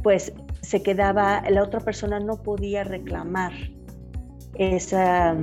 [0.02, 3.52] pues se quedaba, la otra persona no podía reclamar
[4.56, 5.36] esa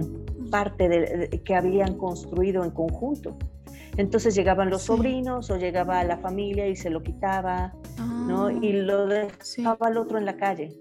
[0.52, 3.38] parte de, que habían construido en conjunto.
[3.98, 8.48] Entonces llegaban los sobrinos o llegaba la familia y se lo quitaba, ¿no?
[8.48, 10.74] Ah, y lo dejaba al otro en la calle.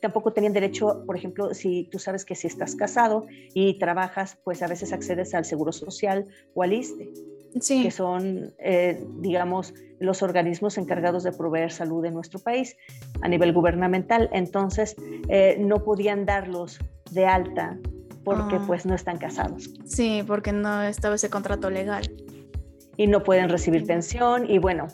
[0.00, 4.62] Tampoco tenían derecho, por ejemplo, si tú sabes que si estás casado y trabajas, pues
[4.62, 7.10] a veces accedes al Seguro Social o al ISTE,
[7.68, 12.76] que son, eh, digamos, los organismos encargados de proveer salud en nuestro país
[13.22, 14.28] a nivel gubernamental.
[14.32, 14.96] Entonces,
[15.28, 16.78] eh, no podían darlos
[17.10, 17.78] de alta
[18.26, 18.64] porque ah.
[18.66, 19.70] pues no están casados.
[19.84, 22.12] Sí, porque no estaba ese contrato legal.
[22.96, 24.88] Y no pueden recibir pensión y bueno,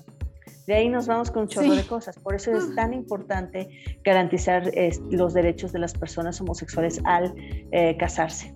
[0.67, 2.19] de ahí nos vamos con un chorro de cosas.
[2.19, 3.71] Por eso es tan importante
[4.05, 4.71] garantizar
[5.11, 7.35] los derechos de las personas homosexuales al
[7.73, 8.53] eh, casarse.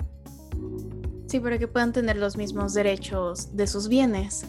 [1.26, 4.44] Sí, para que puedan tener los mismos derechos de sus bienes.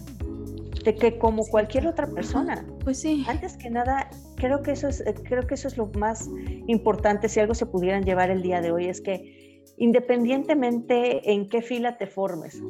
[0.84, 2.66] De que como cualquier otra persona.
[2.84, 3.26] Pues sí.
[3.30, 6.30] Antes que nada, creo que eso es, creo que eso es lo más
[6.68, 7.30] importante.
[7.30, 9.37] Si algo se pudieran llevar el día de hoy es que
[9.78, 12.62] independientemente en qué fila te formes,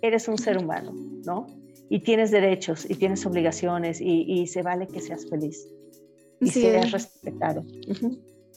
[0.00, 0.92] eres un ser humano,
[1.24, 1.46] ¿no?
[1.88, 5.68] Y tienes derechos y tienes obligaciones y, se vale que seas feliz
[6.40, 7.64] y seas respetado.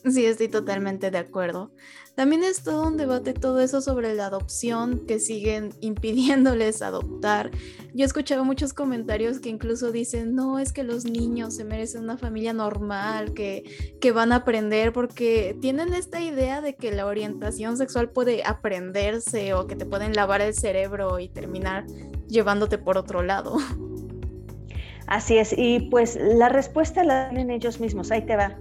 [0.07, 1.71] Sí, estoy totalmente de acuerdo.
[2.13, 7.49] También es todo un debate todo eso sobre la adopción que siguen impidiéndoles adoptar.
[7.93, 12.03] Yo he escuchado muchos comentarios que incluso dicen, no, es que los niños se merecen
[12.03, 17.07] una familia normal, que, que van a aprender porque tienen esta idea de que la
[17.07, 21.87] orientación sexual puede aprenderse o que te pueden lavar el cerebro y terminar
[22.27, 23.57] llevándote por otro lado.
[25.07, 28.57] Así es, y pues la respuesta la tienen ellos mismos, ahí te va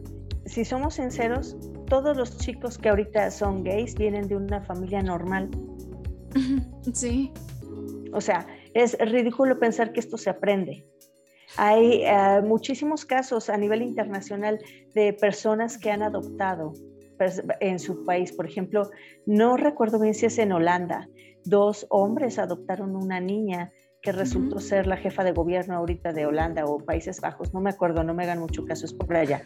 [0.46, 5.50] si somos sinceros, todos los chicos que ahorita son gays vienen de una familia normal.
[6.92, 7.33] Sí.
[8.12, 10.87] O sea, es ridículo pensar que esto se aprende.
[11.57, 14.61] Hay eh, muchísimos casos a nivel internacional
[14.94, 16.74] de personas que han adoptado
[17.61, 18.33] en su país.
[18.33, 18.90] Por ejemplo,
[19.26, 21.09] no recuerdo bien si es en Holanda.
[21.44, 23.72] Dos hombres adoptaron una niña
[24.05, 27.71] que resultó ser la jefa de gobierno ahorita de Holanda o Países Bajos, no me
[27.71, 29.43] acuerdo, no me hagan mucho caso, es por allá.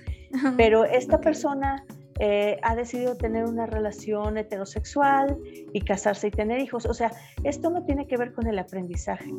[0.57, 1.85] Pero esta persona
[2.19, 5.39] eh, ha decidido tener una relación heterosexual
[5.73, 6.87] y casarse y tener hijos.
[6.87, 7.13] O sea,
[7.45, 9.33] esto no tiene que ver con el aprendizaje.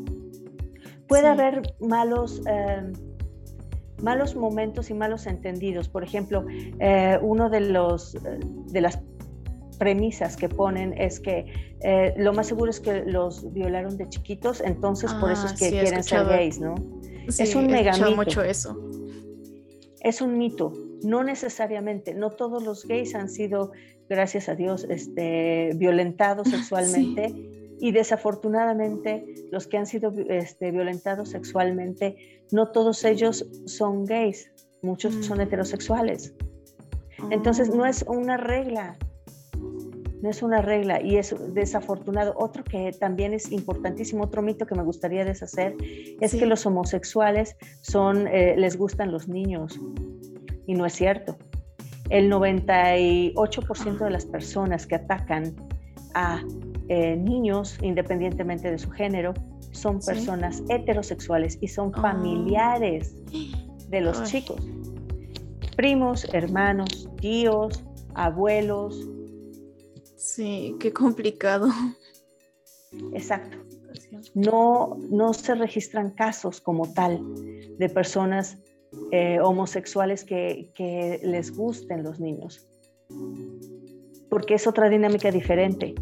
[1.10, 2.94] Puede haber malos, em,
[4.02, 5.90] malos momentos y malos entendidos.
[5.90, 6.46] Por ejemplo,
[6.80, 8.16] eh, uno de los
[8.72, 9.02] de las
[9.80, 14.62] premisas que ponen es que eh, lo más seguro es que los violaron de chiquitos,
[14.62, 16.76] entonces por eso es ah, que quieren ser gays, ¿no?
[17.28, 18.78] es un mega mucho eso.
[20.02, 23.72] Es un mito, no necesariamente, no todos los gays han sido,
[24.10, 27.34] gracias a Dios, este, violentados sexualmente.
[27.82, 35.14] Y desafortunadamente, los que han sido este, violentados sexualmente, no todos ellos son gays, muchos
[35.26, 35.42] son mm.
[35.42, 36.34] heterosexuales.
[37.30, 38.98] Entonces, no es una regla,
[40.22, 42.34] no es una regla y es desafortunado.
[42.38, 45.76] Otro que también es importantísimo, otro mito que me gustaría deshacer,
[46.20, 49.80] es que los homosexuales son, eh, les gustan los niños
[50.68, 51.38] y no es cierto.
[52.10, 55.56] El 98% de las personas que atacan
[56.16, 56.42] a
[56.88, 59.34] eh, niños, independientemente de su género,
[59.72, 62.02] son personas heterosexuales y son ah.
[62.02, 63.16] familiares
[63.90, 64.62] de los chicos.
[65.78, 67.84] Primos, hermanos, tíos,
[68.16, 69.08] abuelos,
[70.40, 71.68] Sí, qué complicado.
[73.14, 73.58] Exacto.
[74.34, 77.20] No, no se registran casos como tal
[77.78, 78.58] de personas
[79.12, 82.66] eh, homosexuales que, les gusten los niños,
[84.30, 85.94] porque es otra dinámica diferente.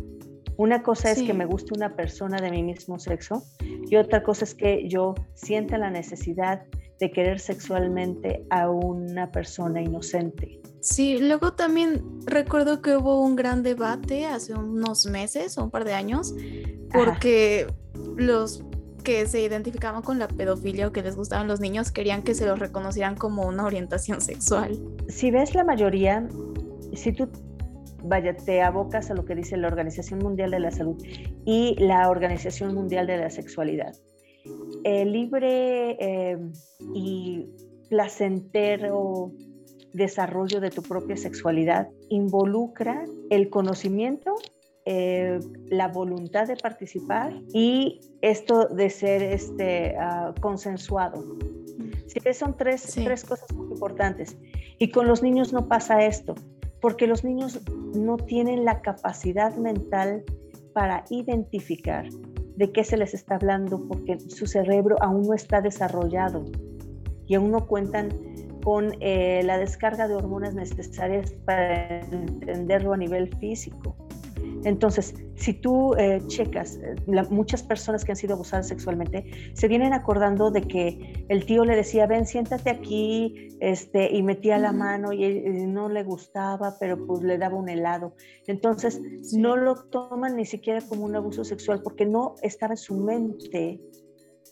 [0.55, 3.41] Una cosa es que me guste una persona de mi mismo sexo
[3.89, 6.61] y otra cosa es que yo sienta la necesidad
[6.99, 10.61] de querer sexualmente a una persona inocente.
[10.89, 15.83] Sí, luego también recuerdo que hubo un gran debate hace unos meses o un par
[15.83, 16.33] de años
[16.93, 17.67] porque
[18.15, 18.63] los
[19.03, 22.45] que se identificaban con la pedofilia o que les gustaban los niños querían que se
[22.45, 24.79] los reconocieran como una orientación sexual.
[25.09, 26.25] Si ves la mayoría,
[26.93, 27.27] si tú
[28.03, 30.95] vaya, te abocas a lo que dice la Organización Mundial de la Salud
[31.45, 33.93] y la Organización Mundial de la Sexualidad,
[34.85, 36.37] el libre eh,
[36.93, 37.45] y
[37.89, 39.33] placentero
[39.97, 44.35] desarrollo de tu propia sexualidad involucra el conocimiento,
[44.85, 51.37] eh, la voluntad de participar y esto de ser este, ah, consensuado.
[52.07, 54.37] Sí, son tres, tres cosas muy importantes.
[54.79, 56.35] Y con los niños no pasa esto,
[56.79, 57.59] porque los niños
[57.95, 60.23] no tienen la capacidad mental
[60.73, 62.07] para identificar
[62.55, 66.45] de qué se les está hablando, porque su cerebro aún no está desarrollado
[67.27, 68.09] y aún no cuentan
[68.67, 73.95] con eh, la descarga de hormonas necesarias para entenderlo a nivel físico.
[74.65, 76.95] Entonces, si tú eh, checas, eh,
[77.29, 81.77] muchas personas que han sido abusadas sexualmente se vienen acordando de que el tío le
[81.77, 87.23] decía, ven, siéntate aquí, este, y metía la mano y, no le gustaba, pero pues
[87.23, 88.15] le daba un helado.
[88.47, 89.01] Entonces,
[89.31, 93.79] no lo toman ni siquiera como un abuso sexual porque no estaba en su mente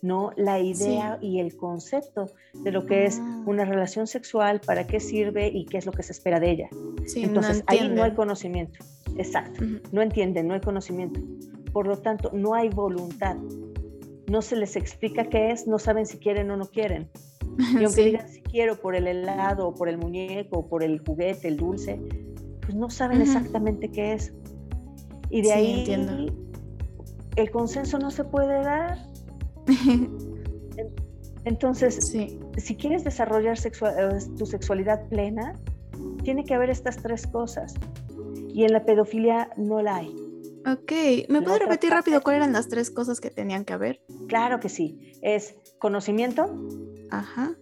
[0.02, 0.32] ¿no?
[0.36, 3.44] La idea y el concepto de lo que es ah.
[3.46, 6.70] una relación sexual, para qué sirve y qué es lo que se espera de ella.
[7.16, 8.80] Entonces, ahí no hay conocimiento.
[9.18, 9.64] Exacto.
[9.92, 11.20] No entienden, no hay conocimiento.
[11.72, 13.38] Por lo tanto, no hay voluntad.
[14.28, 17.10] No se les explica qué es, no saben si quieren o no quieren.
[17.80, 21.00] Y aunque digan si quiero por el helado, o por el muñeco, o por el
[21.00, 22.00] juguete, el dulce,
[22.62, 24.34] pues no saben exactamente qué es.
[25.30, 26.34] Y de ahí entiendo.
[27.36, 28.98] el consenso no se puede dar
[31.46, 32.12] Entonces,
[32.58, 35.56] si quieres desarrollar eh, tu sexualidad plena,
[36.24, 37.76] tiene que haber estas tres cosas.
[38.50, 40.16] Y en la pedofilia no la hay.
[40.66, 40.92] Ok,
[41.30, 44.02] ¿me puedes repetir rápido cuáles eran las tres cosas que tenían que haber?
[44.28, 45.14] Claro que sí.
[45.22, 46.50] Es conocimiento,
[47.12, 47.56] Ajá.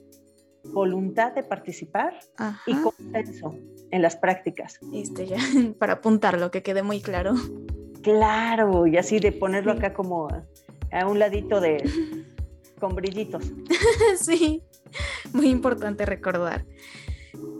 [0.71, 2.17] voluntad de participar
[2.65, 3.57] y consenso
[3.91, 4.79] en las prácticas.
[4.89, 5.37] Listo, ya,
[5.79, 7.33] para apuntarlo, que quede muy claro.
[8.01, 10.29] Claro, y así de ponerlo acá como
[10.93, 11.83] a un ladito de
[12.79, 13.43] con brillitos.
[14.19, 14.61] sí,
[15.33, 16.65] muy importante recordar.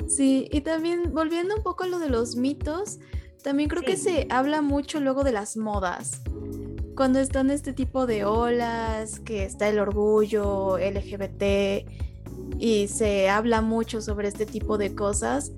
[0.08, 3.00] Sí, y también volviendo un poco a lo de los mitos,
[3.42, 6.22] también creo que se habla mucho luego de las modas.
[6.96, 11.88] Cuando están este tipo de olas, que está el orgullo LGBT
[12.60, 15.52] y se habla mucho sobre este tipo de cosas,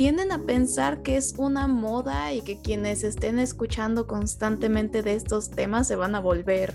[0.00, 5.50] tienden a pensar que es una moda y que quienes estén escuchando constantemente de estos
[5.50, 6.72] temas se van a volver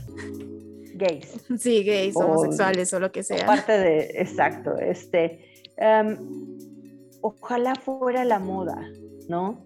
[0.93, 1.43] gays.
[1.57, 3.47] Sí, gays, homosexuales o lo que sea.
[3.47, 5.43] Parte de, exacto, este,
[5.77, 6.19] em,
[7.21, 8.87] ojalá fuera la moda,
[9.27, 9.65] ¿no?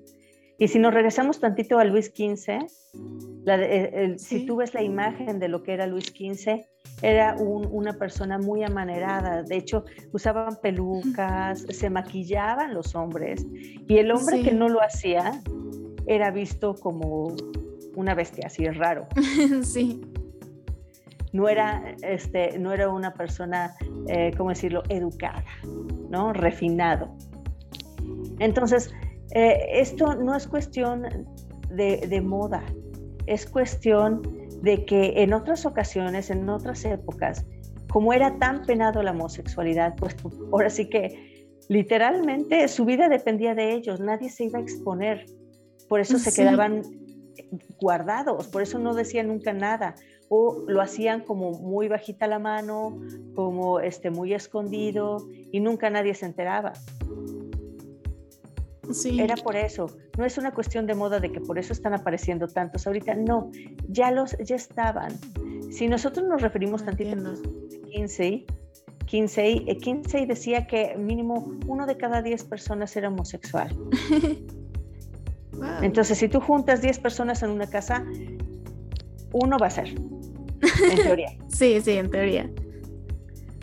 [0.58, 2.66] Y si nos regresamos tantito a Luis XV,
[4.20, 6.64] si tú ves la imagen de lo que era Luis XV,
[7.02, 9.44] era una persona muy amanerada.
[9.44, 13.46] De hecho, usaban pelucas, se maquillaban los hombres.
[13.88, 15.42] Y el hombre que no lo hacía
[16.06, 17.36] era visto como
[17.96, 19.08] una bestia, así es raro.
[19.64, 20.02] sí.
[21.32, 23.76] no era, este, no era una persona,
[24.08, 25.44] eh, ¿cómo decirlo?, educada,
[26.10, 26.34] ¿no?
[26.34, 27.16] Refinado.
[28.40, 28.94] Entonces,
[29.32, 31.28] eh, esto no es cuestión
[31.70, 32.64] de, moda,
[33.28, 34.22] es cuestión
[34.62, 37.46] de que en otras ocasiones, en otras épocas,
[37.90, 40.16] como era tan penado la homosexualidad, pues
[40.52, 45.26] ahora sí que literalmente su vida dependía de ellos, nadie se iba a exponer,
[45.88, 46.84] por eso se quedaban
[47.80, 49.96] guardados, por eso no decían nunca nada,
[50.30, 53.00] o lo hacían como muy bajita la mano,
[53.36, 56.74] como este, muy escondido y nunca nadie se enteraba.
[58.92, 59.20] Sí.
[59.20, 59.88] Era por eso.
[60.18, 63.16] No es una cuestión de moda de que por eso están apareciendo tantos ahorita.
[63.16, 63.52] No,
[63.88, 65.14] ya los ya estaban.
[65.72, 67.34] Si nosotros nos referimos tantito a
[67.92, 68.46] Kinsey,
[69.06, 73.76] Kinsey, Kinsey decía que mínimo uno de cada diez personas era homosexual.
[75.82, 78.06] Entonces, si tú juntas 10 personas en una casa,
[79.34, 81.36] uno va a ser, en teoría.
[81.48, 82.50] sí, sí, en teoría.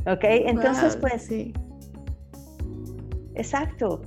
[0.07, 1.23] Ok, entonces pues...
[1.25, 1.53] Sí.
[3.35, 4.03] Exacto.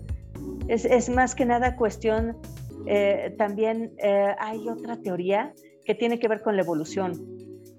[0.70, 2.38] Es, más que nada cuestión,
[2.86, 5.52] eh, también eh, hay otra teoría
[5.84, 7.14] que tiene que ver con la evolución.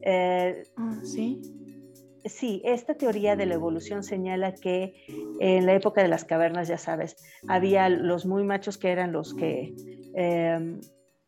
[0.02, 1.40] Eh, ah, sí.
[2.24, 5.06] Sí, esta teoría de la evolución señala que
[5.38, 7.16] en la época de las cavernas, ya sabes,
[7.46, 9.72] había los muy machos que eran los que
[10.14, 10.80] em,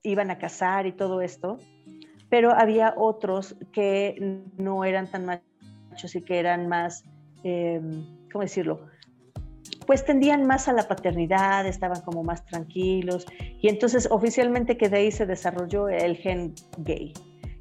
[0.03, 1.59] iban a cazar y todo esto,
[2.29, 7.05] pero había otros que no eran tan machos y que eran más,
[7.45, 8.92] em, ¿cómo decirlo?
[9.87, 13.27] Pues tendían más a la paternidad, estaban como más tranquilos
[13.61, 17.13] y entonces oficialmente que de ahí se desarrolló el gen gay,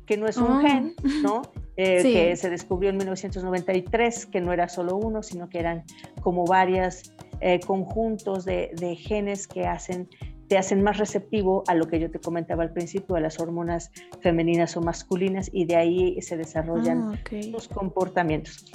[0.06, 0.62] que no es un ah.
[0.62, 1.42] gen, ¿no?
[1.78, 5.84] Eh, que se descubrió en 1993, que no era solo uno, sino que eran
[6.22, 10.08] como varios eh, conjuntos de, de genes que hacen
[10.52, 13.90] te hacen más receptivo a lo que yo te comentaba al principio, a las hormonas
[14.20, 18.70] femeninas o masculinas, y de ahí se desarrollan ah, los comportamientos.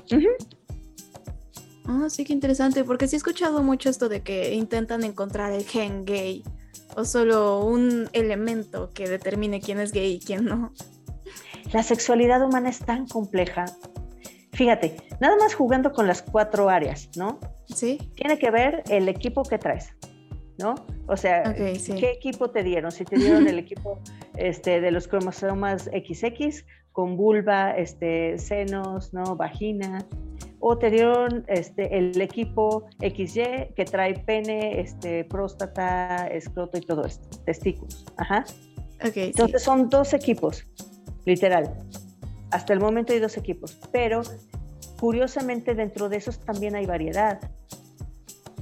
[1.89, 5.65] Ah, sí, qué interesante, porque sí he escuchado mucho esto de que intentan encontrar el
[5.65, 6.43] gen gay
[6.97, 10.73] o solo un elemento que determine quién es gay y quién no.
[11.73, 13.67] La sexualidad humana es tan compleja.
[14.53, 17.39] Fíjate, nada más jugando con las cuatro áreas, ¿no?
[17.67, 17.99] Sí.
[18.15, 19.93] Tiene que ver el equipo que traes.
[20.59, 20.75] ¿no?
[21.07, 22.91] O sea, ¿qué equipo te dieron?
[22.91, 23.99] Si te dieron el equipo
[24.37, 29.37] este, de los cromosomas XX con vulva, este, senos, ¿no?
[29.37, 30.07] Vagina,
[30.69, 37.05] o te dieron este, el equipo XY que trae pene, este, próstata, escroto y todo
[37.05, 38.05] esto, testículos.
[38.17, 38.45] Ajá.
[38.99, 40.67] Entonces son dos equipos,
[41.25, 41.73] literal.
[42.51, 44.23] Hasta el momento hay dos equipos, pero
[44.99, 47.39] curiosamente dentro de esos también hay variedad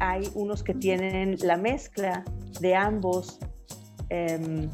[0.00, 2.24] hay unos que tienen la mezcla
[2.60, 3.38] de ambos,
[4.10, 4.70] em,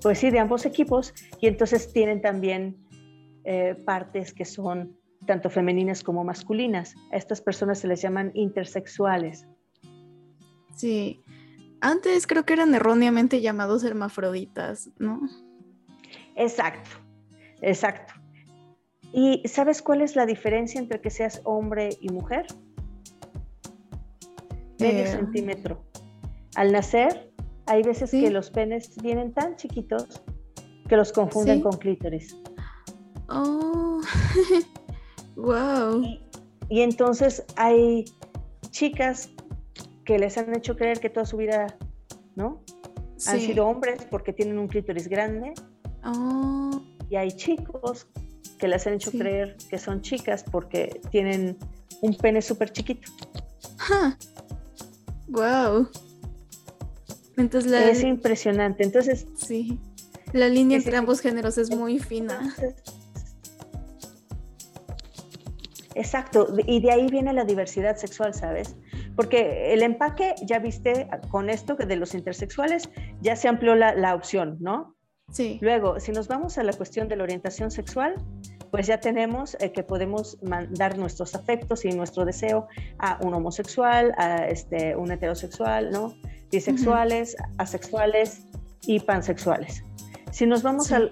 [0.00, 2.76] pues sí, de ambos equipos, y entonces tienen también
[3.44, 4.96] eh, partes que son
[5.26, 6.94] tanto femeninas como masculinas.
[7.12, 9.46] A estas personas se les llaman intersexuales.
[10.74, 11.22] Sí,
[11.80, 15.20] antes creo que eran erróneamente llamados hermafroditas, ¿no?
[16.36, 16.90] Exacto,
[17.60, 18.14] exacto.
[19.12, 22.46] ¿Y sabes cuál es la diferencia entre que seas hombre y mujer?
[24.82, 25.84] medio centímetro.
[26.56, 27.32] Al nacer,
[27.66, 30.22] hay veces que los penes vienen tan chiquitos
[30.88, 32.36] que los confunden con clítoris.
[33.28, 34.00] Oh,
[35.36, 36.02] wow.
[36.68, 38.04] Y, entonces hay
[38.70, 39.30] chicas
[40.04, 41.76] que les han hecho creer que toda su vida,
[42.34, 42.62] ¿no?
[43.26, 45.54] Han sido hombres porque tienen un clítoris grande.
[46.04, 46.82] Oh.
[47.08, 48.06] Y hay chicos
[48.58, 51.56] que les han hecho creer que son chicas porque tienen
[52.00, 53.10] un pene súper chiquito.
[55.28, 55.88] Wow.
[57.36, 58.84] Entonces Es impresionante.
[58.84, 59.26] Entonces.
[59.34, 59.78] Sí.
[60.32, 62.54] La línea entre ambos géneros es muy fina.
[65.94, 66.48] Exacto.
[66.66, 68.76] Y de ahí viene la diversidad sexual, ¿sabes?
[69.16, 72.88] Porque el empaque, ya viste, con esto de los intersexuales,
[73.20, 74.96] ya se amplió la, la opción, ¿no?
[75.30, 75.58] Sí.
[75.62, 78.16] Luego, si nos vamos a la cuestión de la orientación sexual,
[78.72, 82.68] pues ya tenemos eh, que podemos mandar nuestros afectos y nuestro deseo
[82.98, 86.14] a un homosexual, a este, un heterosexual, ¿no?
[86.50, 88.46] Bisexuales, asexuales
[88.86, 89.84] y pansexuales.
[90.30, 91.10] Si nos vamos al,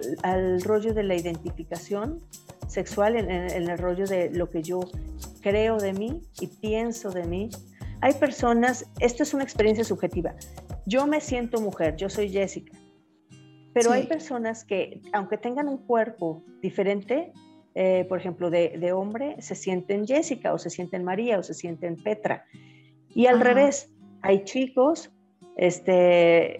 [0.63, 2.19] rollo de la identificación
[2.71, 4.79] sexual, en, en el rollo de lo que yo
[5.41, 7.49] creo de mí y pienso de mí,
[8.01, 10.33] hay personas, esto es una experiencia subjetiva.
[10.85, 12.77] Yo me siento mujer, yo soy Jessica,
[13.73, 17.31] pero hay personas que, aunque tengan un cuerpo diferente,
[17.73, 21.95] eh, por ejemplo, de, hombre, se sienten Jessica o se sienten María o se sienten
[21.95, 22.45] Petra.
[23.09, 23.89] Y al revés,
[24.21, 25.11] hay chicos
[25.55, 26.59] este,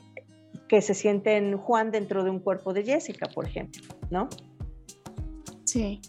[0.70, 4.30] que se sienten Juan dentro de un cuerpo de Jessica, por ejemplo, ¿no?
[5.72, 6.02] Sí.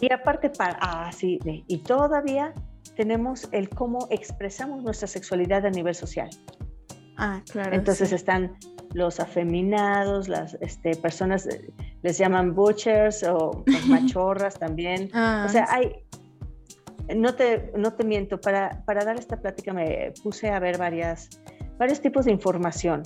[0.00, 2.52] Y aparte, para, ah, sí, y todavía
[2.96, 6.28] tenemos el cómo expresamos nuestra sexualidad a nivel social.
[7.16, 7.76] Ah, claro.
[7.76, 8.56] Entonces están
[8.94, 15.08] los afeminados, las este, personas, eh, les llaman butchers o, machorras también.
[15.12, 15.92] Ah, o sea, hay,
[17.14, 21.30] no te, no te miento, para, para dar esta plática me puse a ver varias,
[21.78, 23.04] varios tipos de información.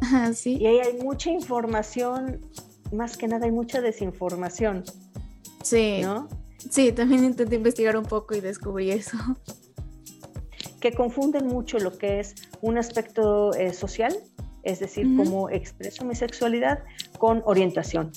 [0.00, 0.56] Ah, sí.
[0.56, 2.40] Y ahí hay mucha información,
[2.92, 4.84] más que nada hay mucha desinformación.
[5.62, 6.00] Sí.
[6.02, 6.28] ¿No?
[6.70, 9.16] Sí, también intenté investigar un poco y descubrí eso.
[10.80, 14.16] Que confunden mucho lo que es un aspecto eh, social,
[14.62, 16.84] es decir, cómo expreso mi sexualidad,
[17.18, 18.12] con orientación.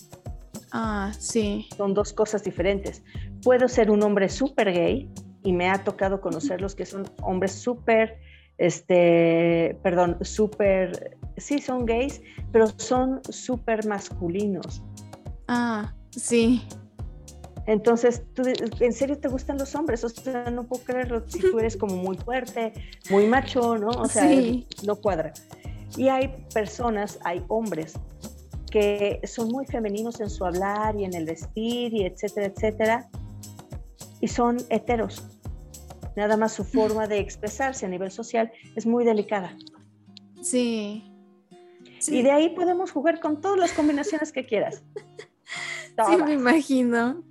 [0.71, 1.67] Ah, sí.
[1.77, 3.03] Son dos cosas diferentes.
[3.43, 5.09] Puedo ser un hombre súper gay
[5.43, 8.19] y me ha tocado conocer los que son hombres súper,
[8.57, 14.81] este, perdón, súper, sí, son gays, pero son súper masculinos.
[15.47, 16.63] Ah, sí.
[17.67, 18.43] Entonces, ¿tú,
[18.79, 20.03] ¿en serio te gustan los hombres?
[20.03, 21.23] O sea, no puedo creerlo.
[21.27, 22.73] Si tú eres como muy fuerte,
[23.09, 23.89] muy macho, ¿no?
[23.89, 24.29] O sea,
[24.85, 25.33] no cuadra.
[25.97, 27.93] Y hay personas, hay hombres
[28.69, 33.09] que son muy femeninos en su hablar y en el vestir y etcétera, etcétera,
[34.19, 35.23] y son heteros.
[36.15, 39.57] Nada más su forma de expresarse a nivel social es muy delicada.
[40.41, 41.11] Sí.
[42.07, 44.83] Y de ahí podemos jugar con todas las combinaciones que quieras.
[46.09, 47.23] Sí, me imagino.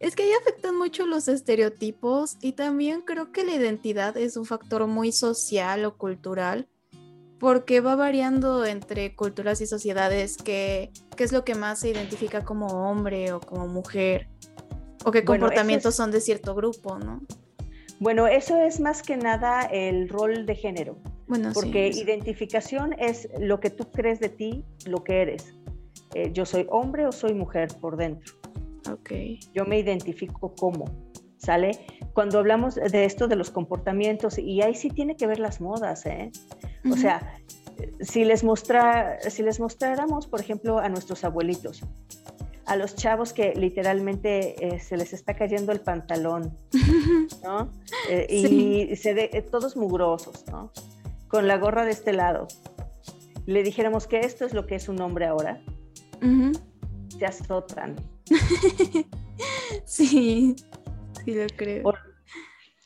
[0.00, 4.46] Es que ahí afectan mucho los estereotipos y también creo que la identidad es un
[4.46, 6.66] factor muy social o cultural
[7.38, 12.66] porque va variando entre culturas y sociedades qué es lo que más se identifica como
[12.66, 14.28] hombre o como mujer
[15.04, 17.20] o qué comportamientos son de cierto grupo, ¿no?
[18.00, 20.96] Bueno, eso es más que nada el rol de género.
[21.28, 25.54] Bueno, porque identificación es lo que tú crees de ti, lo que eres.
[26.14, 28.34] Eh, yo soy hombre o soy mujer por dentro.
[28.90, 29.12] Ok.
[29.52, 30.86] Yo me identifico como,
[31.36, 31.72] ¿sale?
[32.14, 36.06] Cuando hablamos de esto de los comportamientos, y ahí sí tiene que ver las modas,
[36.06, 36.32] ¿eh?
[36.90, 37.38] O sea,
[38.00, 41.82] si les, mostra, si les mostráramos, por ejemplo, a nuestros abuelitos,
[42.66, 46.56] a los chavos que literalmente eh, se les está cayendo el pantalón,
[47.44, 47.72] ¿no?
[48.08, 50.72] Eh, y se de, todos mugrosos, ¿no?
[51.28, 52.48] Con la gorra de este lado.
[53.46, 55.62] Le dijéramos que esto es lo que es un hombre ahora.
[57.18, 57.96] Se azotan.
[59.84, 60.54] sí,
[61.24, 61.92] sí lo creo.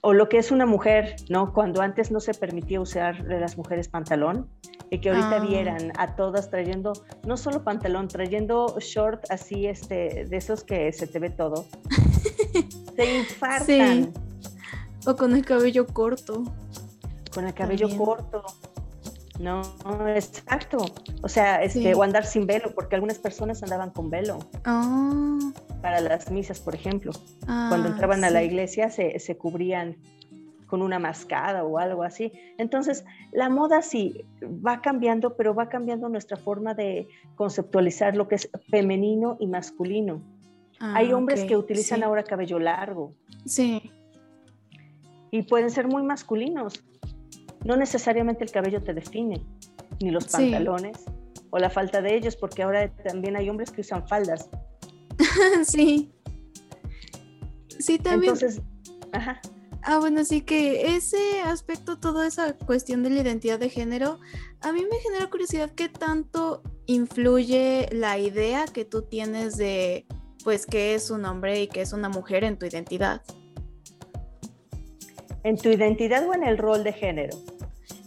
[0.01, 1.53] O, lo que es una mujer, ¿no?
[1.53, 4.51] Cuando antes no se permitía usar de las mujeres pantalón
[4.91, 5.47] y que ahorita ah.
[5.47, 6.93] vieran a todas trayendo,
[7.26, 11.66] no solo pantalón, trayendo short así, este, de esos que se te ve todo.
[12.97, 14.12] se infartan.
[15.07, 16.45] O con el cabello corto.
[17.32, 18.45] Con el cabello corto.
[19.39, 19.62] No,
[20.14, 20.78] exacto.
[21.22, 24.39] O sea, este, o andar sin velo, porque algunas personas andaban con velo.
[24.64, 25.39] Ah.
[25.82, 27.12] Para las misas, por ejemplo.
[27.45, 29.97] Cuando ah, entraban a la iglesia se, se, cubrían
[30.75, 32.33] con una mascada o algo así.
[32.59, 37.07] Entonces, la moda sí va cambiando, pero va cambiando nuestra forma de
[37.37, 40.20] conceptualizar lo que es femenino y masculino.
[40.81, 43.12] Ah, Hay hombres que utilizan ahora cabello largo.
[43.45, 43.89] Sí.
[45.31, 46.83] Y pueden ser muy masculinos
[47.64, 49.41] no necesariamente el cabello te define,
[50.01, 51.05] ni los pantalones
[51.51, 54.51] o la falta de ellos, porque ahora también hay hombres que usan faldas.
[55.64, 56.11] sí.
[57.79, 58.35] Sí, también.
[58.35, 58.61] Entonces,
[59.12, 59.41] ajá.
[59.87, 64.18] Ah, bueno, sí que ese aspecto, toda esa cuestión de la identidad de género,
[64.62, 70.07] a mí me genera curiosidad qué tanto influye la idea que tú tienes de,
[70.43, 73.20] pues, qué es un hombre y qué es una mujer en tu identidad.
[75.43, 77.37] ¿En tu identidad o en el rol de género?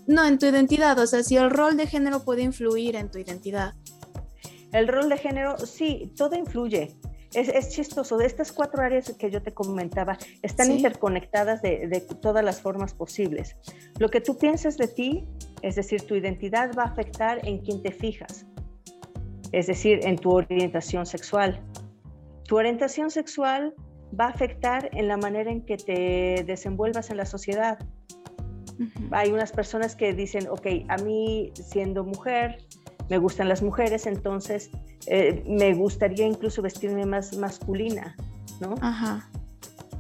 [0.08, 3.20] No, en tu identidad, o sea, si el rol de género puede influir en tu
[3.20, 3.76] identidad.
[4.72, 6.98] El rol de género, sí, todo influye.
[7.38, 12.44] Es, chistoso, de estas cuatro áreas que yo te comentaba, están interconectadas de, de, todas
[12.44, 13.56] las formas posibles.
[14.00, 15.28] Lo que tú piensas de ti,
[15.62, 18.48] es decir, tu identidad va a afectar en quién te fijas,
[19.52, 21.64] es decir, en tu orientación sexual.
[22.46, 23.76] Tu orientación sexual
[24.20, 27.78] va a afectar en la manera en que te desenvuelvas en la sociedad.
[29.12, 32.66] Hay unas personas que dicen, ok, a mí siendo mujer,
[33.10, 34.70] me gustan las mujeres, entonces
[35.06, 38.16] eh, me gustaría incluso vestirme más masculina,
[38.60, 38.76] ¿no?
[38.82, 39.30] Ajá.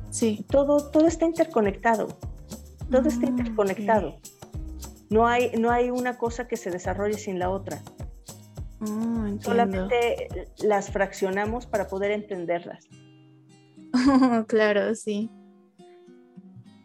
[0.10, 0.46] Sí.
[0.50, 2.08] Todo, todo está interconectado.
[2.92, 4.18] Todo está ah, interconectado.
[5.10, 7.82] No, hay, no hay una cosa que se desarrolle sin la otra.
[8.82, 12.88] Oh, Solamente las fraccionamos para poder entenderlas.
[14.48, 15.30] claro, sí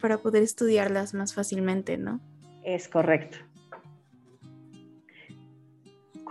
[0.03, 2.21] para poder estudiarlas más fácilmente, ¿no?
[2.65, 3.39] Es correcto.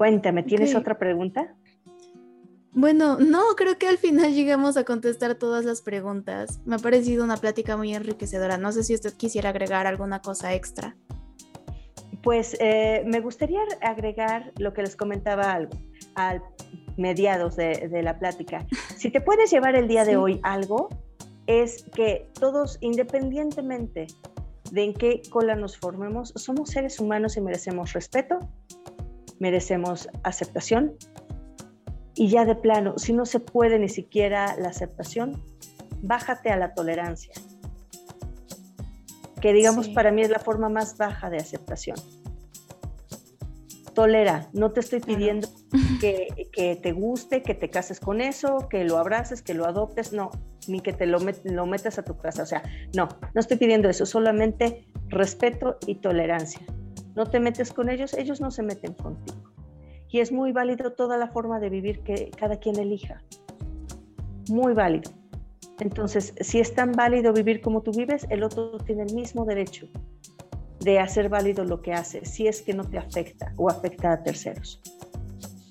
[0.01, 1.53] Cuéntame, ¿tienes otra pregunta?
[2.71, 6.59] Bueno, no, creo que al final llegamos a contestar todas las preguntas.
[6.65, 8.57] Me ha parecido una plática muy enriquecedora.
[8.57, 10.97] No sé si usted quisiera agregar alguna cosa extra.
[12.23, 15.77] Pues eh, me gustaría agregar lo que les comentaba algo
[16.15, 16.41] al
[16.97, 18.65] mediados de, la plática.
[18.97, 20.89] Si te puedes llevar el día de hoy algo,
[21.45, 24.07] es que todos, independientemente
[24.71, 28.39] de en qué cola nos formemos, somos seres humanos y merecemos respeto,
[29.41, 30.93] merecemos aceptación.
[32.13, 35.43] Y ya de plano, si no se puede ni siquiera la aceptación,
[36.01, 37.33] bájate a la tolerancia,
[39.41, 41.97] que digamos para mí es la forma más baja de aceptación.
[43.95, 45.49] Tolera, no te estoy pidiendo
[45.99, 50.13] que, que, te guste, que te cases con eso, que lo abraces, que lo adoptes,
[50.13, 50.29] no,
[50.67, 52.61] ni que te lo, lo metas a tu casa, o sea,
[52.95, 56.61] no, no estoy pidiendo eso, solamente respeto y tolerancia.
[57.15, 59.51] No te metes con ellos, ellos no se meten contigo.
[60.09, 63.21] Y es muy válido toda la forma de vivir que cada quien elija.
[64.49, 65.11] Muy válido.
[65.79, 69.87] Entonces, si es tan válido vivir como tú vives, el otro tiene el mismo derecho
[70.79, 74.23] de hacer válido lo que hace, si es que no te afecta o afecta a
[74.23, 74.81] terceros.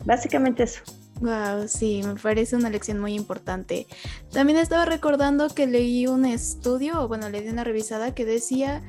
[0.04, 0.82] Básicamente eso.
[1.20, 3.86] Wow, sí, me parece una lección muy importante.
[4.32, 8.82] También estaba recordando que leí un estudio, o bueno, le di una revisada que decía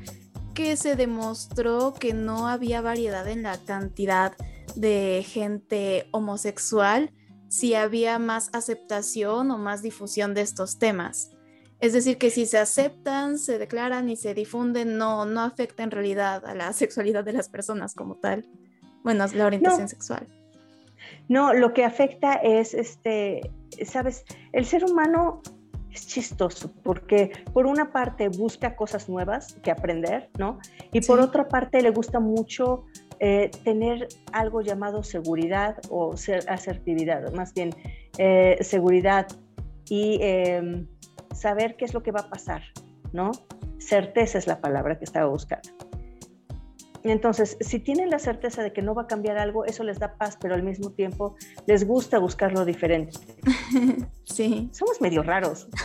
[0.54, 4.34] que se demostró que no había variedad en la cantidad
[4.76, 7.12] de gente homosexual
[7.48, 11.32] si había más aceptación o más difusión de estos temas.
[11.80, 15.90] Es decir, que si se aceptan, se declaran y se difunden, no, no afecta en
[15.90, 18.46] realidad a la sexualidad de las personas como tal.
[19.02, 20.26] Bueno, es la orientación sexual.
[21.28, 23.40] No, lo que afecta es, este,
[23.84, 25.42] sabes, el ser humano
[25.92, 30.58] es chistoso porque por una parte busca cosas nuevas que aprender, ¿no?
[30.92, 32.84] Y por otra parte le gusta mucho
[33.20, 37.70] eh, tener algo llamado seguridad o ser asertividad, más bien
[38.18, 39.26] eh, seguridad
[39.88, 40.86] y em,
[41.34, 42.62] saber qué es lo que va a pasar,
[43.12, 43.30] ¿no?
[43.78, 45.91] Certeza es la palabra que estaba buscando.
[47.04, 50.14] Entonces, si tienen la certeza de que no va a cambiar algo, eso les da
[50.16, 51.34] paz, pero al mismo tiempo
[51.66, 53.18] les gusta buscar lo diferente.
[54.24, 54.70] Sí.
[54.72, 55.68] Somos medio raros.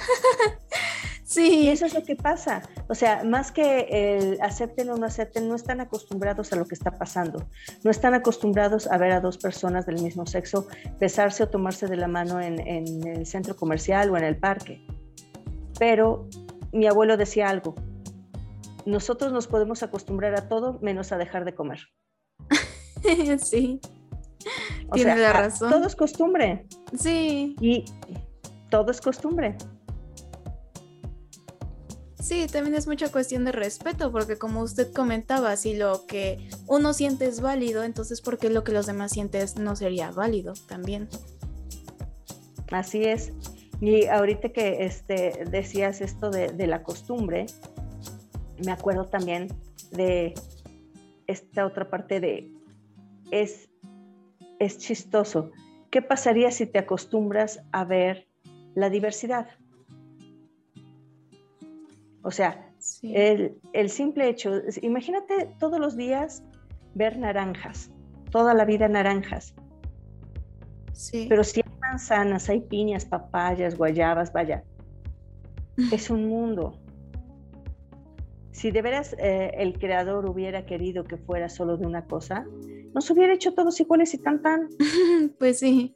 [1.24, 1.66] Sí.
[1.66, 2.62] Y eso es lo que pasa.
[2.88, 6.74] O sea, más que el acepten o no acepten, no están acostumbrados a lo que
[6.74, 7.50] está pasando.
[7.84, 10.68] No están acostumbrados a ver a dos personas del mismo sexo
[11.02, 12.60] besarse o tomarse de la mano en,
[13.06, 14.82] el centro comercial o en el parque.
[15.78, 16.30] Pero
[16.72, 17.76] mi abuelo decía algo.
[18.88, 21.80] Nosotros nos podemos acostumbrar a todo menos a dejar de comer.
[23.40, 23.82] sí.
[24.94, 25.70] Tiene la razón.
[25.70, 26.66] Todo es costumbre.
[26.98, 27.56] Sí.
[27.60, 27.84] Y
[28.70, 29.58] todo es costumbre.
[32.22, 36.94] Sí, también es mucha cuestión de respeto, porque como usted comentaba, si lo que uno
[36.94, 41.10] siente es válido, entonces ¿por qué lo que los demás sienten no sería válido también?
[42.72, 43.34] Así es.
[43.82, 47.48] Y ahorita que este, decías esto de, la costumbre,
[48.66, 49.48] me acuerdo también
[49.92, 50.34] de
[51.28, 52.52] esta otra parte de
[53.32, 53.70] es,
[54.60, 55.52] es chistoso.
[55.90, 58.28] ¿Qué pasaría si te acostumbras a ver
[58.76, 59.48] la diversidad?
[62.24, 62.68] O sea,
[63.04, 66.44] el, simple hecho, imagínate todos los días
[66.94, 67.90] ver naranjas,
[68.32, 69.54] toda la vida naranjas.
[70.92, 71.28] Sí.
[71.30, 74.64] Pero si hay manzanas, hay piñas, papayas, guayabas, vaya,
[75.92, 76.78] es un mundo.
[78.58, 82.48] Si de veras eh, el creador hubiera querido que fuera solo de una cosa,
[82.92, 84.68] nos hubiera hecho todos iguales y tan tan.
[85.38, 85.96] pues sí.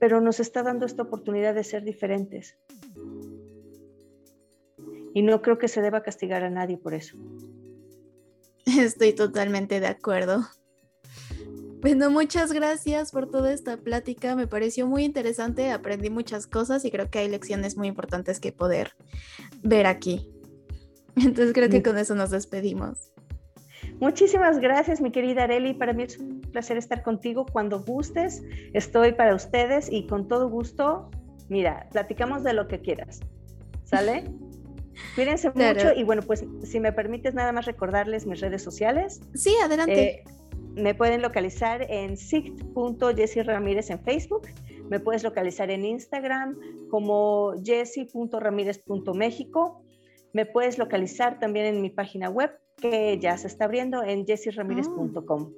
[0.00, 2.58] Pero nos está dando esta oportunidad de ser diferentes.
[5.14, 7.16] Y no creo que se deba castigar a nadie por eso.
[8.66, 10.44] Estoy totalmente de acuerdo.
[11.80, 14.34] Bueno, muchas gracias por toda esta plática.
[14.34, 18.50] Me pareció muy interesante, aprendí muchas cosas y creo que hay lecciones muy importantes que
[18.50, 18.96] poder
[19.62, 20.31] ver aquí.
[21.16, 23.12] Entonces creo que con eso nos despedimos.
[24.00, 25.74] Muchísimas gracias, mi querida Areli.
[25.74, 27.46] Para mí es un placer estar contigo.
[27.46, 28.42] Cuando gustes,
[28.72, 31.10] estoy para ustedes y con todo gusto,
[31.48, 33.20] mira, platicamos de lo que quieras.
[33.84, 34.24] ¿Sale?
[35.14, 39.20] Cuídense mucho y bueno, pues si me permites nada más recordarles mis redes sociales.
[39.34, 40.02] Sí, adelante.
[40.02, 40.24] Eh,
[40.74, 44.48] me pueden localizar en sict.jessy en Facebook.
[44.88, 46.56] Me puedes localizar en Instagram
[46.90, 49.81] como jessy.ramírez.méxico.
[50.32, 55.52] Me puedes localizar también en mi página web que ya se está abriendo en jessyramirez.com.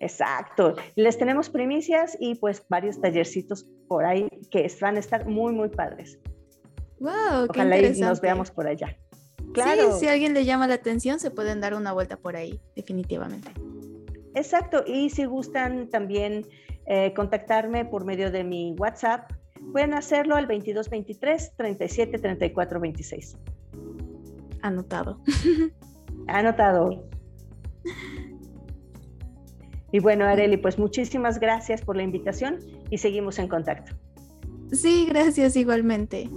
[0.00, 0.74] Exacto.
[0.96, 5.68] Les tenemos primicias y pues varios tallercitos por ahí que van a estar muy, muy
[5.68, 6.18] padres.
[7.00, 8.96] Wow, Ojalá y nos veamos por allá.
[9.52, 9.92] Claro.
[9.92, 12.60] Sí, si a alguien le llama la atención, se pueden dar una vuelta por ahí,
[12.74, 13.50] definitivamente.
[14.34, 16.46] Exacto, y si gustan también
[16.86, 19.30] eh, contactarme por medio de mi WhatsApp,
[19.72, 23.38] pueden hacerlo al 2223 37 34 26.
[24.62, 25.20] Anotado.
[26.26, 27.04] Anotado.
[29.92, 32.58] Y bueno, Areli, pues muchísimas gracias por la invitación
[32.90, 33.92] y seguimos en contacto.
[34.72, 36.28] Sí, gracias igualmente.